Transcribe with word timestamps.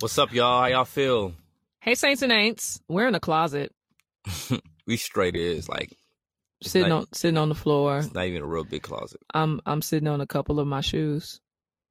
What's 0.00 0.18
up, 0.18 0.32
y'all? 0.32 0.60
How 0.62 0.66
y'all 0.66 0.84
feel? 0.84 1.32
Hey, 1.80 1.94
Saints 1.94 2.22
and 2.22 2.32
Aints. 2.32 2.80
We're 2.88 3.06
in 3.06 3.12
the 3.12 3.20
closet, 3.20 3.72
we 4.86 4.96
straight 4.96 5.36
is 5.36 5.68
like 5.68 5.96
sitting 6.62 6.88
not- 6.88 6.98
on 6.98 7.12
sitting 7.12 7.38
on 7.38 7.48
the 7.48 7.54
floor. 7.54 7.98
it's 7.98 8.12
not 8.12 8.26
even 8.26 8.42
a 8.42 8.46
real 8.46 8.64
big 8.64 8.82
closet. 8.82 9.20
I'm 9.32 9.60
I'm 9.64 9.82
sitting 9.82 10.08
on 10.08 10.20
a 10.20 10.26
couple 10.26 10.60
of 10.60 10.66
my 10.66 10.80
shoes. 10.80 11.40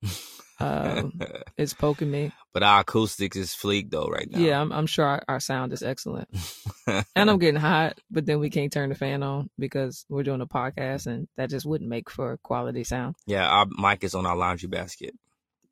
Um, 0.57 1.20
it's 1.57 1.73
poking 1.73 2.10
me. 2.10 2.31
but 2.54 2.63
our 2.63 2.79
acoustics 2.79 3.36
is 3.36 3.49
fleek 3.49 3.89
though 3.91 4.08
right 4.08 4.31
now. 4.31 4.40
Yeah, 4.40 4.62
I'm 4.62 4.72
I'm 4.72 4.85
sure 4.85 5.03
our, 5.03 5.22
our 5.28 5.40
sound 5.42 5.74
is 5.74 5.83
excellent, 5.83 6.29
and 6.87 7.29
I'm 7.29 7.40
getting 7.40 7.60
hot. 7.60 7.99
But 8.10 8.26
then 8.26 8.40
we 8.40 8.49
can't 8.49 8.72
turn 8.72 8.87
the 8.87 8.96
fan 8.96 9.22
on 9.22 9.49
because 9.60 10.06
we're 10.08 10.24
doing 10.24 10.40
a 10.40 10.47
podcast, 10.47 11.08
and 11.08 11.28
that 11.35 11.49
just 11.49 11.65
wouldn't 11.65 11.90
make 11.90 12.10
for 12.10 12.37
quality 12.37 12.85
sound. 12.85 13.15
yeah, 13.28 13.46
our 13.46 13.65
mic 13.78 14.06
is 14.06 14.15
on 14.15 14.26
our 14.26 14.37
laundry 14.37 14.69
basket. 14.69 15.13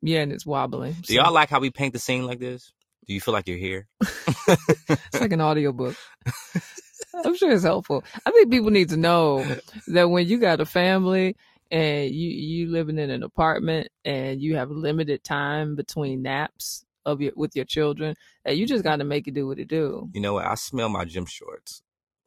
Yeah, 0.06 0.20
and 0.20 0.32
it's 0.32 0.44
wobbling. 0.44 0.96
Do 1.02 1.14
y'all 1.14 1.32
like 1.32 1.48
how 1.48 1.60
we 1.60 1.70
paint 1.70 1.94
the 1.94 1.98
scene 1.98 2.26
like 2.26 2.38
this? 2.38 2.72
Do 3.06 3.14
you 3.14 3.20
feel 3.20 3.32
like 3.34 3.48
you're 3.48 3.56
here? 3.58 3.88
It's 4.88 5.20
like 5.20 5.32
an 5.32 5.40
audiobook. 5.40 5.96
I'm 7.24 7.36
sure 7.36 7.50
it's 7.52 7.62
helpful. 7.62 8.04
I 8.26 8.30
think 8.30 8.50
people 8.50 8.70
need 8.70 8.88
to 8.90 8.96
know 8.96 9.44
that 9.88 10.10
when 10.10 10.26
you 10.26 10.38
got 10.38 10.60
a 10.60 10.66
family 10.66 11.36
and 11.70 12.10
you 12.10 12.28
you 12.30 12.70
living 12.70 12.98
in 12.98 13.10
an 13.10 13.22
apartment 13.22 13.88
and 14.04 14.40
you 14.42 14.56
have 14.56 14.70
limited 14.70 15.22
time 15.24 15.76
between 15.76 16.22
naps 16.22 16.84
of 17.06 17.20
your 17.20 17.32
with 17.36 17.54
your 17.56 17.64
children, 17.64 18.16
that 18.44 18.56
you 18.56 18.66
just 18.66 18.84
got 18.84 18.96
to 18.96 19.04
make 19.04 19.28
it 19.28 19.34
do 19.34 19.46
what 19.46 19.58
it 19.58 19.68
do. 19.68 20.08
You 20.12 20.20
know 20.20 20.34
what? 20.34 20.46
I 20.46 20.54
smell 20.56 20.88
my 20.88 21.04
gym 21.04 21.26
shorts. 21.26 21.82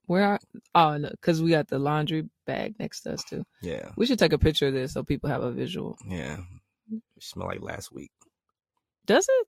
Where 0.05 0.33
I, 0.33 0.37
oh 0.73 0.97
no, 0.97 1.09
because 1.09 1.41
we 1.41 1.51
got 1.51 1.67
the 1.67 1.79
laundry 1.79 2.29
bag 2.45 2.75
next 2.79 3.01
to 3.01 3.13
us 3.13 3.23
too. 3.25 3.43
Yeah, 3.61 3.89
We 3.97 4.05
should 4.05 4.19
take 4.19 4.33
a 4.33 4.37
picture 4.39 4.67
of 4.67 4.73
this 4.73 4.93
so 4.93 5.03
people 5.03 5.29
have 5.29 5.43
a 5.43 5.51
visual. 5.51 5.97
yeah. 6.07 6.37
It 6.91 7.01
smell 7.23 7.47
like 7.47 7.61
last 7.61 7.91
week. 7.93 8.11
Does 9.05 9.27
it? 9.29 9.47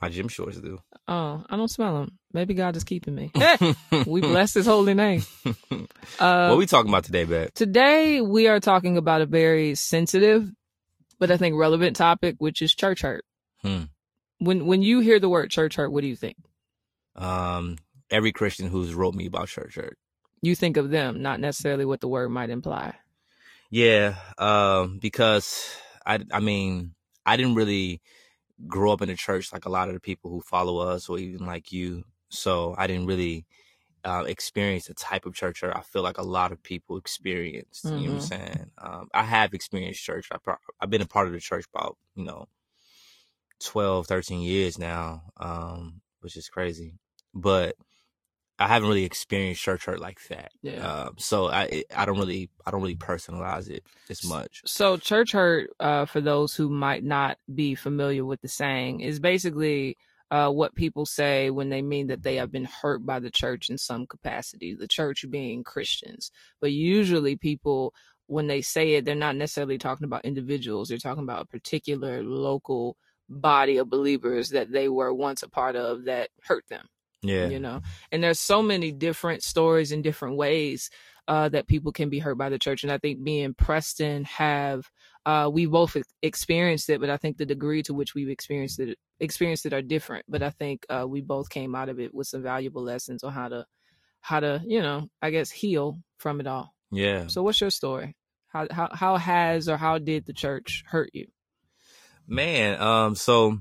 My 0.00 0.08
gym 0.08 0.28
shorts 0.28 0.58
do. 0.58 0.78
Oh, 1.08 1.44
I 1.48 1.56
don't 1.56 1.68
smell 1.68 2.00
them. 2.00 2.18
Maybe 2.32 2.54
God 2.54 2.74
is 2.76 2.84
keeping 2.84 3.14
me. 3.14 3.30
we 4.06 4.20
bless 4.20 4.54
His 4.54 4.66
holy 4.66 4.94
name. 4.94 5.22
Uh, 6.18 6.48
what 6.48 6.58
we 6.58 6.66
talking 6.66 6.88
about 6.88 7.04
today, 7.04 7.24
babe? 7.24 7.50
Today 7.54 8.20
we 8.20 8.48
are 8.48 8.60
talking 8.60 8.96
about 8.96 9.20
a 9.20 9.26
very 9.26 9.74
sensitive, 9.74 10.50
but 11.18 11.30
I 11.30 11.36
think 11.36 11.56
relevant 11.56 11.96
topic, 11.96 12.36
which 12.38 12.62
is 12.62 12.74
church 12.74 13.02
hurt. 13.02 13.24
Hmm. 13.62 13.84
When 14.38 14.64
when 14.64 14.80
you 14.82 15.00
hear 15.00 15.20
the 15.20 15.28
word 15.28 15.50
church 15.50 15.76
hurt, 15.76 15.92
what 15.92 16.00
do 16.00 16.06
you 16.06 16.16
think? 16.16 16.36
Um, 17.14 17.76
every 18.10 18.32
Christian 18.32 18.68
who's 18.68 18.94
wrote 18.94 19.14
me 19.14 19.26
about 19.26 19.48
church 19.48 19.74
hurt. 19.74 19.98
You 20.40 20.54
think 20.54 20.78
of 20.78 20.88
them, 20.88 21.20
not 21.20 21.40
necessarily 21.40 21.84
what 21.84 22.00
the 22.00 22.08
word 22.08 22.30
might 22.30 22.48
imply. 22.48 22.94
Yeah, 23.70 24.14
um, 24.38 24.98
because 24.98 25.76
I, 26.06 26.20
I 26.32 26.40
mean, 26.40 26.94
I 27.26 27.36
didn't 27.36 27.54
really 27.54 28.00
grow 28.68 28.92
up 28.92 29.02
in 29.02 29.10
a 29.10 29.16
church 29.16 29.52
like 29.52 29.66
a 29.66 29.70
lot 29.70 29.88
of 29.88 29.94
the 29.94 30.00
people 30.00 30.30
who 30.30 30.40
follow 30.42 30.78
us, 30.78 31.08
or 31.08 31.18
even 31.18 31.46
like 31.46 31.72
you. 31.72 32.04
So 32.30 32.74
I 32.78 32.86
didn't 32.86 33.06
really 33.06 33.46
uh, 34.04 34.24
experience 34.26 34.86
the 34.86 34.94
type 34.94 35.26
of 35.26 35.34
church 35.34 35.62
I 35.64 35.82
feel 35.82 36.02
like 36.02 36.18
a 36.18 36.22
lot 36.22 36.52
of 36.52 36.62
people 36.62 36.96
experienced. 36.98 37.94
You 37.96 38.04
know 38.08 38.10
what 38.10 38.14
I'm 38.14 38.20
Mhm. 38.20 38.28
saying? 38.46 38.70
Um, 38.78 39.08
I 39.14 39.24
have 39.24 39.54
experienced 39.54 40.02
church. 40.02 40.28
I 40.32 40.38
pro- 40.38 40.56
I've 40.80 40.90
been 40.90 41.02
a 41.02 41.06
part 41.06 41.26
of 41.28 41.32
the 41.34 41.40
church 41.40 41.66
about 41.74 41.98
you 42.16 42.24
know 42.24 42.48
12, 43.60 44.06
13 44.06 44.40
years 44.42 44.78
now, 44.78 45.24
um, 45.38 46.00
which 46.20 46.36
is 46.36 46.48
crazy. 46.48 46.98
But 47.34 47.76
I 48.60 48.68
haven't 48.68 48.90
really 48.90 49.04
experienced 49.04 49.62
church 49.62 49.86
hurt 49.86 50.00
like 50.00 50.20
that. 50.28 50.52
Yeah. 50.60 50.86
Um, 50.86 51.14
so 51.16 51.48
I 51.48 51.84
I 51.96 52.04
don't 52.04 52.18
really 52.18 52.50
I 52.66 52.70
don't 52.70 52.82
really 52.82 52.94
personalize 52.94 53.70
it 53.70 53.84
as 54.10 54.22
much. 54.22 54.60
So 54.66 54.98
church 54.98 55.32
hurt, 55.32 55.70
uh, 55.80 56.04
for 56.04 56.20
those 56.20 56.54
who 56.54 56.68
might 56.68 57.02
not 57.02 57.38
be 57.52 57.74
familiar 57.74 58.22
with 58.22 58.42
the 58.42 58.48
saying, 58.48 59.00
is 59.00 59.18
basically 59.18 59.96
uh, 60.30 60.50
what 60.50 60.74
people 60.74 61.06
say 61.06 61.48
when 61.48 61.70
they 61.70 61.80
mean 61.80 62.08
that 62.08 62.22
they 62.22 62.36
have 62.36 62.52
been 62.52 62.66
hurt 62.66 63.04
by 63.04 63.18
the 63.18 63.30
church 63.30 63.70
in 63.70 63.78
some 63.78 64.06
capacity. 64.06 64.74
The 64.74 64.86
church 64.86 65.24
being 65.30 65.64
Christians, 65.64 66.30
but 66.60 66.70
usually 66.70 67.36
people 67.36 67.94
when 68.26 68.46
they 68.46 68.60
say 68.60 68.92
it, 68.92 69.06
they're 69.06 69.14
not 69.14 69.36
necessarily 69.36 69.78
talking 69.78 70.04
about 70.04 70.24
individuals. 70.26 70.88
They're 70.88 70.98
talking 70.98 71.24
about 71.24 71.42
a 71.42 71.46
particular 71.46 72.22
local 72.22 72.96
body 73.28 73.78
of 73.78 73.88
believers 73.88 74.50
that 74.50 74.70
they 74.70 74.88
were 74.88 75.14
once 75.14 75.42
a 75.42 75.48
part 75.48 75.76
of 75.76 76.04
that 76.04 76.28
hurt 76.44 76.64
them 76.68 76.86
Yeah. 77.22 77.48
you 77.48 77.60
know? 77.60 77.82
And 78.10 78.22
there's 78.22 78.40
so 78.40 78.62
many 78.62 78.92
different 78.92 79.42
stories 79.42 79.92
and 79.92 80.02
different 80.02 80.36
ways 80.36 80.90
uh, 81.30 81.48
that 81.48 81.68
people 81.68 81.92
can 81.92 82.08
be 82.08 82.18
hurt 82.18 82.36
by 82.36 82.48
the 82.48 82.58
church. 82.58 82.82
And 82.82 82.92
i 82.92 82.98
think 82.98 83.20
me 83.20 83.42
and 83.42 83.56
preston 83.56 84.24
have 84.24 84.90
uh, 85.26 85.48
we 85.52 85.66
both 85.66 85.96
experienced 86.22 86.88
it 86.90 86.98
but 87.00 87.10
i 87.10 87.16
think 87.16 87.36
the 87.36 87.46
degree 87.46 87.82
to 87.84 87.94
which 87.94 88.14
we've 88.14 88.30
experienced 88.30 88.80
it 88.80 88.98
experienced 89.20 89.64
it 89.66 89.72
are 89.72 89.82
different. 89.82 90.24
But 90.28 90.42
i 90.42 90.50
think 90.50 90.84
uh, 90.88 91.06
we 91.06 91.20
both 91.20 91.48
came 91.48 91.74
out 91.74 91.88
of 91.88 92.00
it 92.00 92.12
with 92.12 92.26
some 92.26 92.42
valuable 92.42 92.82
lessons 92.82 93.22
on 93.22 93.32
how 93.32 93.48
to 93.48 93.66
how 94.20 94.40
to 94.40 94.60
you 94.66 94.82
know 94.82 95.08
i 95.22 95.30
guess 95.30 95.50
heal 95.50 96.00
from 96.18 96.40
it 96.40 96.46
all. 96.46 96.74
Yeah. 96.90 97.28
so 97.28 97.42
what's 97.42 97.60
your 97.60 97.70
story? 97.70 98.16
How 98.48 98.66
how, 98.70 98.88
how 98.92 99.16
has 99.16 99.68
or 99.68 99.76
how 99.76 99.98
did 99.98 100.26
the 100.26 100.32
church 100.32 100.82
hurt 100.86 101.10
you? 101.12 101.28
Man, 102.26 102.80
um, 102.80 103.14
so 103.14 103.60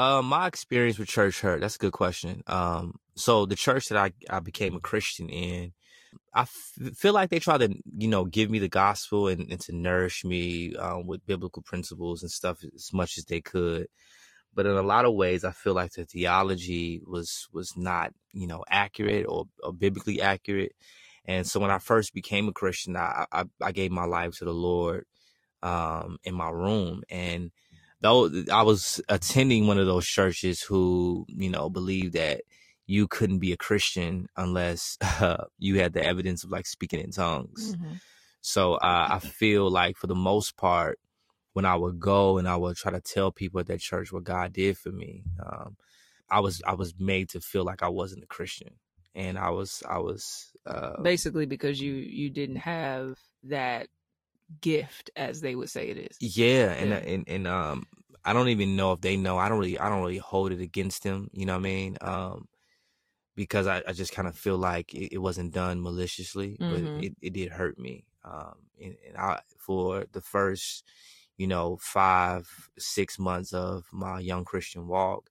uh, 0.00 0.22
my 0.22 0.46
experience 0.46 0.98
with 0.98 1.08
church 1.08 1.40
hurt. 1.40 1.60
That's 1.60 1.76
a 1.76 1.78
good 1.78 1.92
question. 1.92 2.42
Um, 2.46 2.96
so 3.16 3.46
the 3.46 3.56
church 3.56 3.88
that 3.88 3.98
I 3.98 4.12
I 4.30 4.40
became 4.40 4.74
a 4.74 4.80
Christian 4.80 5.28
in, 5.28 5.72
I 6.34 6.42
f- 6.42 6.78
feel 6.96 7.12
like 7.14 7.30
they 7.30 7.38
try 7.40 7.58
to 7.58 7.68
you 7.98 8.08
know 8.08 8.24
give 8.24 8.50
me 8.50 8.58
the 8.60 8.68
gospel 8.68 9.28
and, 9.28 9.50
and 9.52 9.60
to 9.62 9.72
nourish 9.76 10.24
me 10.24 10.74
um, 10.76 11.06
with 11.06 11.26
biblical 11.26 11.62
principles 11.62 12.22
and 12.22 12.30
stuff 12.30 12.64
as 12.74 12.92
much 12.92 13.18
as 13.18 13.26
they 13.26 13.42
could. 13.42 13.88
But 14.54 14.66
in 14.66 14.72
a 14.72 14.82
lot 14.82 15.04
of 15.06 15.14
ways, 15.14 15.44
I 15.44 15.52
feel 15.52 15.74
like 15.74 15.92
the 15.92 16.06
theology 16.06 17.02
was 17.06 17.48
was 17.52 17.76
not 17.76 18.12
you 18.32 18.46
know 18.46 18.64
accurate 18.70 19.26
or, 19.28 19.46
or 19.62 19.72
biblically 19.72 20.22
accurate. 20.22 20.72
And 21.26 21.46
so 21.46 21.60
when 21.60 21.70
I 21.70 21.78
first 21.78 22.14
became 22.14 22.48
a 22.48 22.52
Christian, 22.52 22.96
I 22.96 23.26
I, 23.32 23.44
I 23.62 23.72
gave 23.72 23.92
my 23.92 24.06
life 24.06 24.38
to 24.38 24.46
the 24.46 24.54
Lord 24.54 25.04
um, 25.62 26.18
in 26.24 26.34
my 26.34 26.50
room 26.50 27.02
and 27.10 27.50
though 28.00 28.30
I 28.52 28.62
was 28.62 29.00
attending 29.08 29.66
one 29.66 29.78
of 29.78 29.86
those 29.86 30.06
churches 30.06 30.62
who, 30.62 31.26
you 31.28 31.50
know, 31.50 31.70
believed 31.70 32.14
that 32.14 32.42
you 32.86 33.06
couldn't 33.08 33.38
be 33.38 33.52
a 33.52 33.56
Christian 33.56 34.26
unless 34.36 34.98
uh, 35.00 35.44
you 35.58 35.80
had 35.80 35.92
the 35.92 36.04
evidence 36.04 36.44
of 36.44 36.50
like 36.50 36.66
speaking 36.66 37.00
in 37.00 37.12
tongues. 37.12 37.76
So 38.42 38.74
uh, 38.74 39.08
I 39.10 39.18
feel 39.20 39.70
like 39.70 39.96
for 39.96 40.06
the 40.06 40.14
most 40.14 40.56
part, 40.56 40.98
when 41.52 41.64
I 41.64 41.76
would 41.76 41.98
go 42.00 42.38
and 42.38 42.48
I 42.48 42.56
would 42.56 42.76
try 42.76 42.92
to 42.92 43.00
tell 43.00 43.32
people 43.32 43.60
at 43.60 43.66
that 43.66 43.80
church 43.80 44.12
what 44.12 44.24
God 44.24 44.52
did 44.52 44.78
for 44.78 44.90
me, 44.90 45.24
um, 45.44 45.76
I 46.30 46.40
was 46.40 46.62
I 46.66 46.74
was 46.74 46.94
made 46.98 47.28
to 47.30 47.40
feel 47.40 47.64
like 47.64 47.82
I 47.82 47.88
wasn't 47.88 48.24
a 48.24 48.28
Christian, 48.28 48.74
and 49.14 49.38
I 49.38 49.50
was 49.50 49.82
I 49.88 49.98
was 49.98 50.52
uh, 50.66 51.02
basically 51.02 51.46
because 51.46 51.80
you 51.80 51.94
you 51.94 52.30
didn't 52.30 52.56
have 52.56 53.18
that 53.44 53.88
gift 54.60 55.10
as 55.16 55.40
they 55.40 55.54
would 55.56 55.70
say 55.70 55.88
it 55.88 55.98
is 55.98 56.20
Yeah, 56.20 56.72
and 56.72 56.92
Yeah. 56.92 57.00
and 57.04 57.24
and 57.28 57.46
um, 57.46 57.84
I 58.24 58.32
don't 58.32 58.48
even 58.48 58.76
know 58.76 58.92
if 58.92 59.00
they 59.00 59.16
know. 59.16 59.38
I 59.38 59.48
don't 59.48 59.58
really, 59.58 59.78
I 59.78 59.88
don't 59.88 60.02
really 60.02 60.18
hold 60.18 60.52
it 60.52 60.60
against 60.60 61.02
them. 61.02 61.28
You 61.32 61.46
know 61.46 61.54
what 61.54 61.60
I 61.60 61.62
mean? 61.62 61.96
Um, 62.00 62.48
because 63.36 63.66
I, 63.68 63.82
I 63.88 63.92
just 63.94 64.12
kind 64.12 64.28
of 64.28 64.36
feel 64.36 64.58
like 64.58 64.94
it, 64.94 65.14
it 65.14 65.18
wasn't 65.18 65.54
done 65.54 65.82
maliciously, 65.82 66.58
Mhm. 66.58 66.68
but 66.68 66.90
it, 66.96 67.16
it 67.22 67.34
did 67.34 67.52
hurt 67.52 67.78
me. 67.78 68.06
Um, 68.24 68.66
and, 68.82 68.96
and 69.08 69.16
I 69.18 69.42
for 69.58 70.06
the 70.12 70.22
first, 70.22 70.84
you 71.38 71.46
know, 71.48 71.78
five 71.78 72.70
six 72.78 73.18
months 73.18 73.52
of 73.54 73.86
my 73.92 74.20
young 74.20 74.44
Christian 74.44 74.88
walk, 74.88 75.30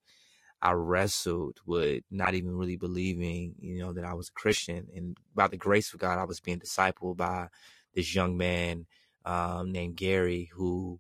I 0.62 0.72
wrestled 0.74 1.60
with 1.66 2.04
not 2.12 2.34
even 2.34 2.56
really 2.58 2.76
believing, 2.76 3.56
you 3.60 3.80
know, 3.80 3.94
that 3.94 4.04
I 4.04 4.14
was 4.14 4.30
a 4.30 4.34
Christian. 4.34 4.90
And 4.94 5.18
by 5.34 5.48
the 5.48 5.58
grace 5.58 5.94
of 5.94 6.00
God, 6.00 6.20
I 6.20 6.26
was 6.26 6.42
being 6.42 6.60
discipled 6.60 7.18
by 7.18 7.48
this 7.94 8.14
young 8.14 8.36
man 8.38 8.86
um, 9.30 9.72
named 9.72 9.96
Gary, 9.96 10.50
who, 10.54 11.00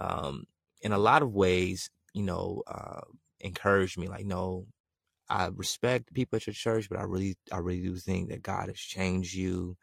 um, 0.00 0.44
in 0.82 0.92
a 0.92 0.98
lot 0.98 1.22
of 1.22 1.32
ways, 1.32 1.90
you 2.12 2.24
know, 2.24 2.62
uh, 2.66 3.02
encouraged 3.38 3.96
me. 3.96 4.08
Like, 4.08 4.26
no, 4.26 4.66
I 5.30 5.50
respect 5.54 6.12
people 6.12 6.36
at 6.36 6.46
your 6.46 6.54
church, 6.54 6.88
but 6.88 6.98
I 6.98 7.04
really, 7.04 7.36
I 7.52 7.58
really 7.58 7.82
do 7.82 7.94
think 7.94 8.30
that 8.30 8.42
God 8.42 8.66
has 8.66 8.78
changed 8.78 9.32
you. 9.32 9.76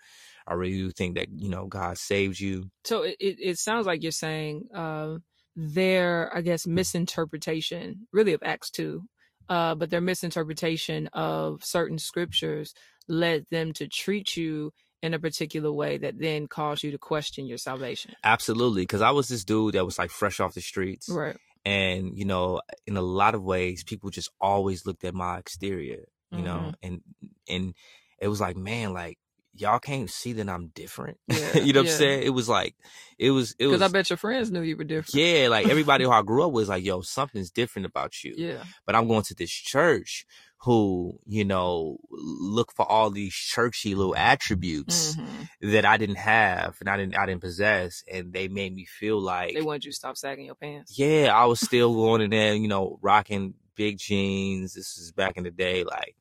I 0.46 0.56
really 0.56 0.74
do 0.74 0.92
think 0.92 1.16
that 1.16 1.30
you 1.32 1.50
know 1.50 1.68
God 1.68 1.98
saved 1.98 2.40
you. 2.40 2.70
So 2.84 3.04
it, 3.04 3.16
it, 3.20 3.58
sounds 3.58 3.86
like 3.86 4.04
you're 4.04 4.12
saying 4.12 4.68
uh, 4.74 5.16
their, 5.56 6.36
I 6.36 6.42
guess, 6.42 6.68
misinterpretation, 6.68 8.08
really 8.12 8.34
of 8.34 8.44
Acts 8.44 8.70
2, 8.72 9.02
uh, 9.48 9.76
but 9.76 9.90
their 9.90 10.02
misinterpretation 10.02 11.08
of 11.14 11.64
certain 11.64 11.98
scriptures 11.98 12.74
led 13.08 13.46
them 13.50 13.72
to 13.74 13.88
treat 13.88 14.36
you 14.36 14.72
in 15.06 15.14
a 15.14 15.20
particular 15.20 15.72
way 15.72 15.98
that 15.98 16.20
then 16.20 16.48
caused 16.48 16.84
you 16.84 16.92
to 16.92 16.98
question 16.98 17.46
your 17.46 17.58
salvation. 17.58 18.14
Absolutely, 18.24 18.82
because 18.84 19.02
I 19.02 19.12
was 19.12 19.28
this 19.28 19.46
dude 19.46 19.76
that 19.76 19.86
was 19.86 19.98
like 19.98 20.10
fresh 20.12 20.40
off 20.40 20.54
the 20.54 20.62
streets, 20.62 21.08
Right. 21.10 21.38
and 21.64 22.18
you 22.18 22.26
know, 22.26 22.62
in 22.88 22.98
a 22.98 23.02
lot 23.02 23.36
of 23.36 23.44
ways, 23.44 23.84
people 23.84 24.10
just 24.10 24.30
always 24.42 24.86
looked 24.86 25.04
at 25.04 25.14
my 25.14 25.38
exterior, 25.38 26.06
you 26.32 26.42
know, 26.42 26.72
Mhm. 26.72 26.74
and 26.84 27.02
and 27.48 27.74
it 28.20 28.28
was 28.28 28.42
like, 28.42 28.58
man, 28.58 28.94
like 28.94 29.18
y'all 29.56 29.80
can't 29.80 30.10
see 30.10 30.34
that 30.34 30.50
I'm 30.50 30.68
different. 30.68 31.18
Yeah, 31.28 31.60
you 31.60 31.74
know 31.74 31.80
what 31.82 31.88
yeah. 31.88 31.92
I'm 31.94 31.98
saying? 31.98 32.24
It 32.24 32.30
was 32.32 32.48
like, 32.50 32.76
it 33.18 33.32
was, 33.32 33.52
it 33.58 33.66
Because 33.66 33.82
was, 33.82 33.90
I 33.90 33.94
bet 33.94 34.10
your 34.10 34.18
friends 34.18 34.52
knew 34.52 34.62
you 34.62 34.76
were 34.78 34.84
different. 34.84 35.16
yeah, 35.16 35.48
like 35.50 35.68
everybody 35.68 36.04
who 36.04 36.12
I 36.12 36.22
grew 36.22 36.44
up 36.44 36.52
with 36.52 36.64
was 36.64 36.70
like, 36.70 36.84
yo, 36.90 37.02
something's 37.02 37.52
different 37.52 37.86
about 37.86 38.24
you. 38.24 38.34
Yeah. 38.38 38.64
But 38.86 38.96
I'm 38.96 39.08
going 39.08 39.24
to 39.24 39.34
this 39.36 39.52
church 39.52 40.26
who, 40.62 41.20
you 41.28 41.46
know, 41.46 41.98
look 42.10 42.72
for 42.74 42.90
all 42.90 43.12
these 43.12 43.34
churchy 43.34 43.94
little 43.96 44.16
attributes 44.16 45.16
Mhm. 45.16 45.50
that 45.74 45.86
I 45.86 45.98
didn't 45.98 46.16
have 46.18 46.78
and 46.80 46.90
I 46.90 46.98
didn't, 46.98 47.18
I 47.18 47.26
didn't 47.26 47.42
possess. 47.42 48.04
And 48.12 48.34
they 48.34 48.48
made 48.48 48.74
me 48.74 48.86
feel 48.86 49.20
like, 49.22 49.54
They 49.54 49.62
wanted 49.62 49.86
you 49.86 49.92
to 49.92 49.96
stop 49.96 50.18
sagging 50.18 50.46
your 50.46 50.56
pants. 50.56 50.98
yeah, 50.98 51.32
I 51.34 51.46
was 51.46 51.60
still 51.60 51.94
going 52.02 52.22
in 52.22 52.32
there, 52.32 52.56
you 52.56 52.68
know, 52.68 52.98
rocking 53.02 53.54
big 53.76 54.00
jeans. 54.00 54.74
This 54.74 54.98
is 54.98 55.12
back 55.12 55.38
in 55.38 55.44
the 55.44 55.52
day, 55.52 55.84
like, 55.84 56.16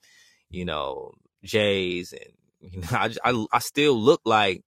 you 0.50 0.64
know, 0.64 1.12
J's 1.42 2.12
and, 2.12 2.32
you 2.70 2.80
know, 2.80 2.88
I, 2.92 3.08
j- 3.08 3.18
I, 3.24 3.46
I 3.52 3.58
still 3.58 3.94
look 3.94 4.22
like 4.24 4.62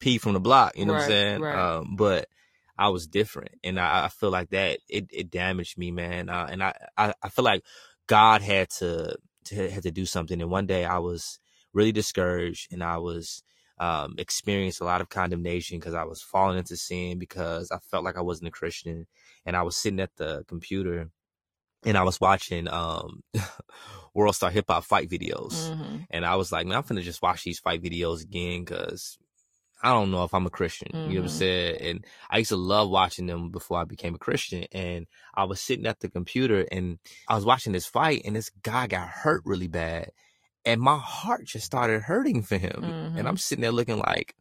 P 0.00 0.18
from 0.18 0.34
the 0.34 0.40
block, 0.40 0.76
you 0.76 0.86
know 0.86 0.94
what 0.94 1.02
I'm 1.02 1.08
saying? 1.08 1.42
right. 1.42 1.54
Um, 1.54 1.96
but 1.96 2.28
I 2.78 2.88
was 2.88 3.06
different 3.06 3.52
and 3.64 3.78
I, 3.80 4.04
I 4.04 4.08
feel 4.08 4.30
like 4.30 4.50
that 4.50 4.78
it, 4.88 5.06
it 5.10 5.30
damaged 5.30 5.76
me, 5.78 5.90
man. 5.90 6.28
Uh, 6.28 6.46
and 6.50 6.62
I, 6.62 6.74
I, 6.96 7.14
I 7.22 7.28
feel 7.28 7.44
like 7.44 7.64
God 8.06 8.40
had 8.42 8.70
to, 8.78 9.16
to, 9.46 9.70
had 9.70 9.82
to 9.82 9.90
do 9.90 10.06
something. 10.06 10.40
And 10.40 10.50
one 10.50 10.66
day 10.66 10.84
I 10.84 10.98
was 10.98 11.40
really 11.72 11.92
discouraged 11.92 12.72
and 12.72 12.82
I 12.82 12.98
was, 12.98 13.42
um, 13.80 14.16
experienced 14.18 14.80
a 14.80 14.84
lot 14.84 15.00
of 15.00 15.08
condemnation 15.08 15.78
because 15.78 15.94
I 15.94 16.04
was 16.04 16.20
falling 16.20 16.58
into 16.58 16.76
sin 16.76 17.18
because 17.18 17.70
I 17.70 17.78
felt 17.78 18.04
like 18.04 18.16
I 18.16 18.22
wasn't 18.22 18.48
a 18.48 18.52
Christian 18.52 19.06
and 19.46 19.56
I 19.56 19.62
was 19.62 19.76
sitting 19.76 20.00
at 20.00 20.16
the 20.16 20.44
computer 20.48 21.10
and 21.84 21.96
I 21.96 22.02
was 22.02 22.20
watching 22.20 22.68
um 22.68 23.22
World 24.14 24.34
Star 24.34 24.50
Hip 24.50 24.66
Hop 24.68 24.84
fight 24.84 25.08
videos. 25.08 25.70
Mhm. 25.70 26.06
And 26.10 26.26
I 26.26 26.36
was 26.36 26.50
like, 26.52 26.66
man, 26.66 26.76
I'm 26.78 26.82
finna 26.82 27.02
just 27.02 27.22
watch 27.22 27.44
these 27.44 27.58
fight 27.60 27.82
videos 27.82 28.22
again 28.22 28.64
because 28.64 29.18
I 29.82 29.90
don't 29.90 30.10
know 30.10 30.24
if 30.24 30.34
I'm 30.34 30.46
a 30.46 30.50
Christian. 30.50 30.88
You 30.94 31.14
know 31.16 31.20
what 31.20 31.20
I'm 31.20 31.24
Mhm. 31.26 31.30
saying? 31.30 31.80
And 31.82 32.06
I 32.30 32.38
used 32.38 32.48
to 32.48 32.56
love 32.56 32.90
watching 32.90 33.26
them 33.26 33.50
before 33.50 33.78
I 33.78 33.84
became 33.84 34.14
a 34.14 34.18
Christian. 34.18 34.64
And 34.72 35.06
I 35.34 35.44
was 35.44 35.60
sitting 35.60 35.86
at 35.86 36.00
the 36.00 36.08
computer 36.10 36.66
and 36.72 36.98
I 37.28 37.36
was 37.36 37.44
watching 37.44 37.72
this 37.72 37.86
fight 37.86 38.22
and 38.24 38.34
this 38.34 38.50
guy 38.62 38.88
got 38.88 39.08
hurt 39.08 39.42
really 39.44 39.68
bad. 39.68 40.10
And 40.64 40.80
my 40.80 40.98
heart 40.98 41.44
just 41.46 41.66
started 41.66 42.02
hurting 42.02 42.42
for 42.42 42.58
him. 42.58 42.82
Mhm. 42.82 43.18
And 43.18 43.28
I'm 43.28 43.36
sitting 43.36 43.62
there 43.62 43.72
looking 43.72 43.98
like, 43.98 44.34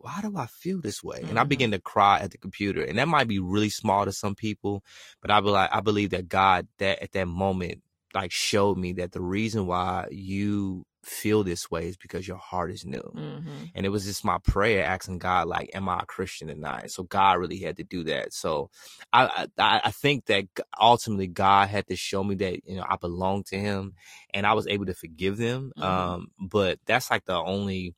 why 0.00 0.20
do 0.22 0.36
I 0.36 0.46
feel 0.46 0.80
this 0.80 1.02
way? 1.02 1.26
And 1.28 1.38
I 1.38 1.44
Mhm. 1.44 1.48
began 1.48 1.70
to 1.72 1.80
cry 1.80 2.20
at 2.20 2.30
the 2.30 2.38
computer. 2.38 2.82
And 2.82 2.98
that 2.98 3.08
might 3.08 3.28
be 3.28 3.38
really 3.38 3.70
small 3.70 4.04
to 4.04 4.12
some 4.12 4.34
people, 4.34 4.82
but 5.20 5.30
I 5.30 5.40
be 5.40 5.48
like, 5.50 5.70
I 5.72 5.80
believe 5.80 6.10
that 6.10 6.28
God 6.28 6.66
that 6.78 7.02
at 7.02 7.12
that 7.12 7.28
moment 7.28 7.82
like 8.14 8.32
showed 8.32 8.76
me 8.76 8.92
that 8.94 9.12
the 9.12 9.20
reason 9.20 9.66
why 9.66 10.06
you 10.10 10.84
feel 11.04 11.44
this 11.44 11.70
way 11.70 11.86
is 11.86 11.96
because 11.96 12.26
your 12.26 12.36
heart 12.36 12.70
is 12.70 12.84
new. 12.84 13.00
Mhm. 13.14 13.70
And 13.74 13.86
it 13.86 13.88
was 13.90 14.04
just 14.04 14.24
my 14.24 14.38
prayer 14.38 14.84
asking 14.84 15.18
God, 15.18 15.46
like, 15.46 15.70
am 15.74 15.88
I 15.88 16.00
a 16.00 16.06
Christian 16.06 16.50
or 16.50 16.54
not? 16.56 16.90
So 16.90 17.04
God 17.04 17.38
really 17.38 17.58
had 17.58 17.76
to 17.78 17.84
do 17.84 18.04
that. 18.04 18.34
So 18.34 18.68
I, 19.12 19.46
I, 19.58 19.80
I 19.84 19.90
think 19.92 20.26
that 20.26 20.44
ultimately 20.78 21.26
God 21.28 21.68
had 21.68 21.86
to 21.86 21.96
show 21.96 22.22
me 22.24 22.34
that, 22.36 22.66
you 22.68 22.76
know, 22.76 22.84
I 22.86 22.96
belong 22.96 23.44
to 23.44 23.58
him 23.58 23.94
and 24.34 24.46
I 24.46 24.52
was 24.54 24.66
able 24.66 24.86
to 24.86 24.94
forgive 24.94 25.36
them. 25.38 25.72
Mhm. 25.78 25.84
Um, 25.84 26.28
but 26.38 26.80
that's 26.84 27.10
like 27.10 27.24
the 27.24 27.36
only 27.36 27.94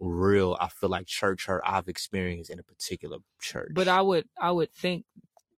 real, 0.00 0.56
I 0.60 0.68
feel 0.68 0.90
like 0.90 1.06
church 1.06 1.46
hurt 1.46 1.62
I've 1.64 1.88
experienced 1.88 2.50
in 2.50 2.58
a 2.58 2.62
particular 2.62 3.18
church. 3.40 3.72
But 3.74 3.88
I 3.88 4.00
would 4.00 4.26
I 4.40 4.50
would 4.50 4.72
think 4.72 5.04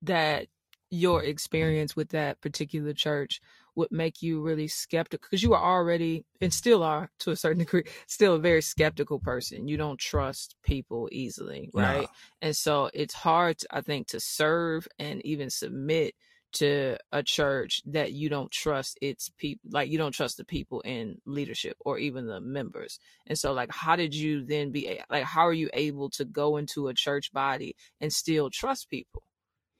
that 0.02 0.48
your 0.90 1.20
mm-hmm. 1.20 1.30
experience 1.30 1.96
with 1.96 2.10
that 2.10 2.40
particular 2.40 2.92
church 2.92 3.40
would 3.74 3.90
make 3.90 4.20
you 4.20 4.42
really 4.42 4.68
skeptical 4.68 5.26
because 5.26 5.42
you 5.42 5.54
are 5.54 5.78
already 5.78 6.26
and 6.42 6.52
still 6.52 6.82
are 6.82 7.10
to 7.18 7.30
a 7.30 7.36
certain 7.36 7.58
degree 7.64 7.84
still 8.06 8.34
a 8.34 8.38
very 8.38 8.60
skeptical 8.60 9.18
person. 9.18 9.68
You 9.68 9.76
don't 9.78 9.98
trust 9.98 10.56
people 10.62 11.08
easily, 11.10 11.70
right? 11.72 12.08
And 12.42 12.54
so 12.54 12.90
it's 12.92 13.14
hard 13.14 13.56
I 13.70 13.80
think 13.80 14.08
to 14.08 14.20
serve 14.20 14.86
and 14.98 15.24
even 15.24 15.48
submit 15.48 16.14
to 16.52 16.96
a 17.12 17.22
church 17.22 17.82
that 17.86 18.12
you 18.12 18.28
don't 18.28 18.50
trust 18.50 18.98
its 19.00 19.30
people 19.38 19.70
like 19.72 19.90
you 19.90 19.98
don't 19.98 20.12
trust 20.12 20.36
the 20.36 20.44
people 20.44 20.80
in 20.80 21.18
leadership 21.26 21.76
or 21.80 21.98
even 21.98 22.26
the 22.26 22.40
members. 22.40 22.98
And 23.26 23.38
so 23.38 23.52
like 23.52 23.70
how 23.70 23.96
did 23.96 24.14
you 24.14 24.44
then 24.44 24.70
be 24.70 25.00
like 25.10 25.24
how 25.24 25.46
are 25.46 25.52
you 25.52 25.70
able 25.72 26.10
to 26.10 26.24
go 26.24 26.56
into 26.56 26.88
a 26.88 26.94
church 26.94 27.32
body 27.32 27.76
and 28.00 28.12
still 28.12 28.50
trust 28.50 28.90
people? 28.90 29.22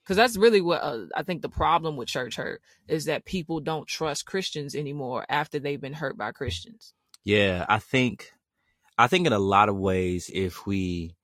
Because 0.02 0.16
that's 0.16 0.36
really 0.36 0.60
what 0.60 0.82
uh, 0.82 1.06
i 1.14 1.22
think 1.22 1.42
the 1.42 1.48
problem 1.48 1.96
with 1.96 2.08
church 2.08 2.34
hurt 2.36 2.60
is 2.88 3.04
that 3.04 3.24
people 3.24 3.60
don't 3.60 3.86
trust 3.86 4.26
christians 4.26 4.74
anymore 4.74 5.24
after 5.28 5.60
they've 5.60 5.80
been 5.80 5.92
hurt 5.92 6.18
by 6.18 6.32
christians. 6.32 6.94
Yeah, 7.24 7.64
I 7.68 7.78
think 7.78 8.32
I 8.98 9.06
think 9.06 9.26
in 9.26 9.32
a 9.32 9.38
lot 9.38 9.68
of 9.68 9.76
ways 9.76 10.30
if 10.32 10.66
we 10.66 11.16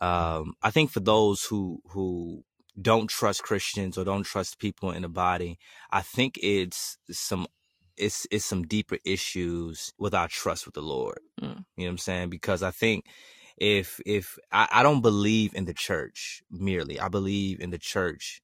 um 0.00 0.54
I 0.62 0.70
think 0.70 0.90
for 0.90 1.00
those 1.00 1.44
who 1.44 1.80
who 1.90 2.44
don't 2.80 3.08
trust 3.08 3.42
Christians 3.42 3.98
or 3.98 4.04
don't 4.04 4.24
trust 4.24 4.58
people 4.58 4.90
in 4.92 5.02
the 5.02 5.08
body, 5.08 5.58
I 5.90 6.02
think 6.02 6.38
it's 6.42 6.98
some 7.10 7.46
it's 7.96 8.26
it's 8.30 8.44
some 8.46 8.64
deeper 8.64 8.98
issues 9.04 9.92
with 9.98 10.14
our 10.14 10.28
trust 10.28 10.66
with 10.66 10.74
the 10.74 10.82
Lord. 10.82 11.20
Mm. 11.42 11.64
You 11.76 11.84
know 11.84 11.88
what 11.88 11.92
I'm 11.92 11.98
saying? 11.98 12.30
Because 12.30 12.62
I 12.62 12.70
think 12.72 13.06
if 13.58 14.00
if 14.06 14.38
I, 14.52 14.68
I 14.72 14.82
don't 14.82 15.02
believe 15.02 15.54
in 15.54 15.66
the 15.66 15.74
church 15.74 16.42
merely. 16.50 17.00
I 17.00 17.08
believe 17.08 17.60
in 17.60 17.70
the 17.70 17.78
church 17.78 18.34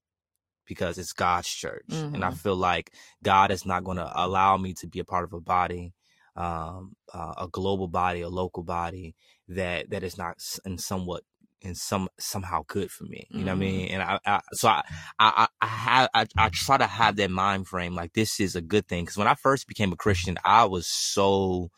because 0.66 0.98
it's 0.98 1.12
God's 1.12 1.48
church. 1.48 2.06
And 2.12 2.24
I 2.24 2.30
Mhm. 2.30 2.36
feel 2.36 2.56
like 2.56 2.92
God 3.22 3.50
is 3.50 3.66
not 3.66 3.84
going 3.84 3.98
to 3.98 4.10
allow 4.14 4.56
me 4.56 4.74
to 4.74 4.86
be 4.86 4.98
a 5.00 5.04
part 5.04 5.24
of 5.24 5.32
a 5.32 5.40
body, 5.40 5.92
um, 6.36 6.94
uh, 7.12 7.34
a 7.38 7.48
global 7.48 7.88
body, 7.88 8.20
a 8.22 8.28
local 8.28 8.62
body 8.62 9.14
that, 9.48 9.90
that 9.90 10.02
is 10.02 10.16
not 10.18 10.36
in 10.64 10.78
somewhat, 10.78 11.22
in 11.60 11.74
some, 11.74 12.08
somehow 12.18 12.62
good 12.66 12.90
for 12.90 13.04
me. 13.04 13.26
You 13.30 13.44
know 13.44 13.52
what 13.52 13.56
I 13.56 13.58
Mhm. 13.58 13.60
mean? 13.60 13.88
And 13.88 14.02
I, 14.02 14.18
I 14.26 14.40
so 14.52 14.68
I, 14.68 14.82
I, 15.18 15.48
I, 15.60 15.66
have, 15.66 16.08
I, 16.14 16.26
I 16.36 16.48
try 16.52 16.76
to 16.78 16.86
have 16.86 17.16
that 17.16 17.30
mind 17.30 17.66
frame. 17.68 17.94
Like 17.94 18.12
this 18.12 18.40
is 18.40 18.56
a 18.56 18.60
good 18.60 18.86
thing. 18.86 19.06
Cause 19.06 19.16
when 19.16 19.28
I 19.28 19.34
first 19.34 19.66
became 19.66 19.92
a 19.92 19.96
Christian, 19.96 20.38
I 20.44 20.64
was 20.66 20.86
so, 20.86 21.70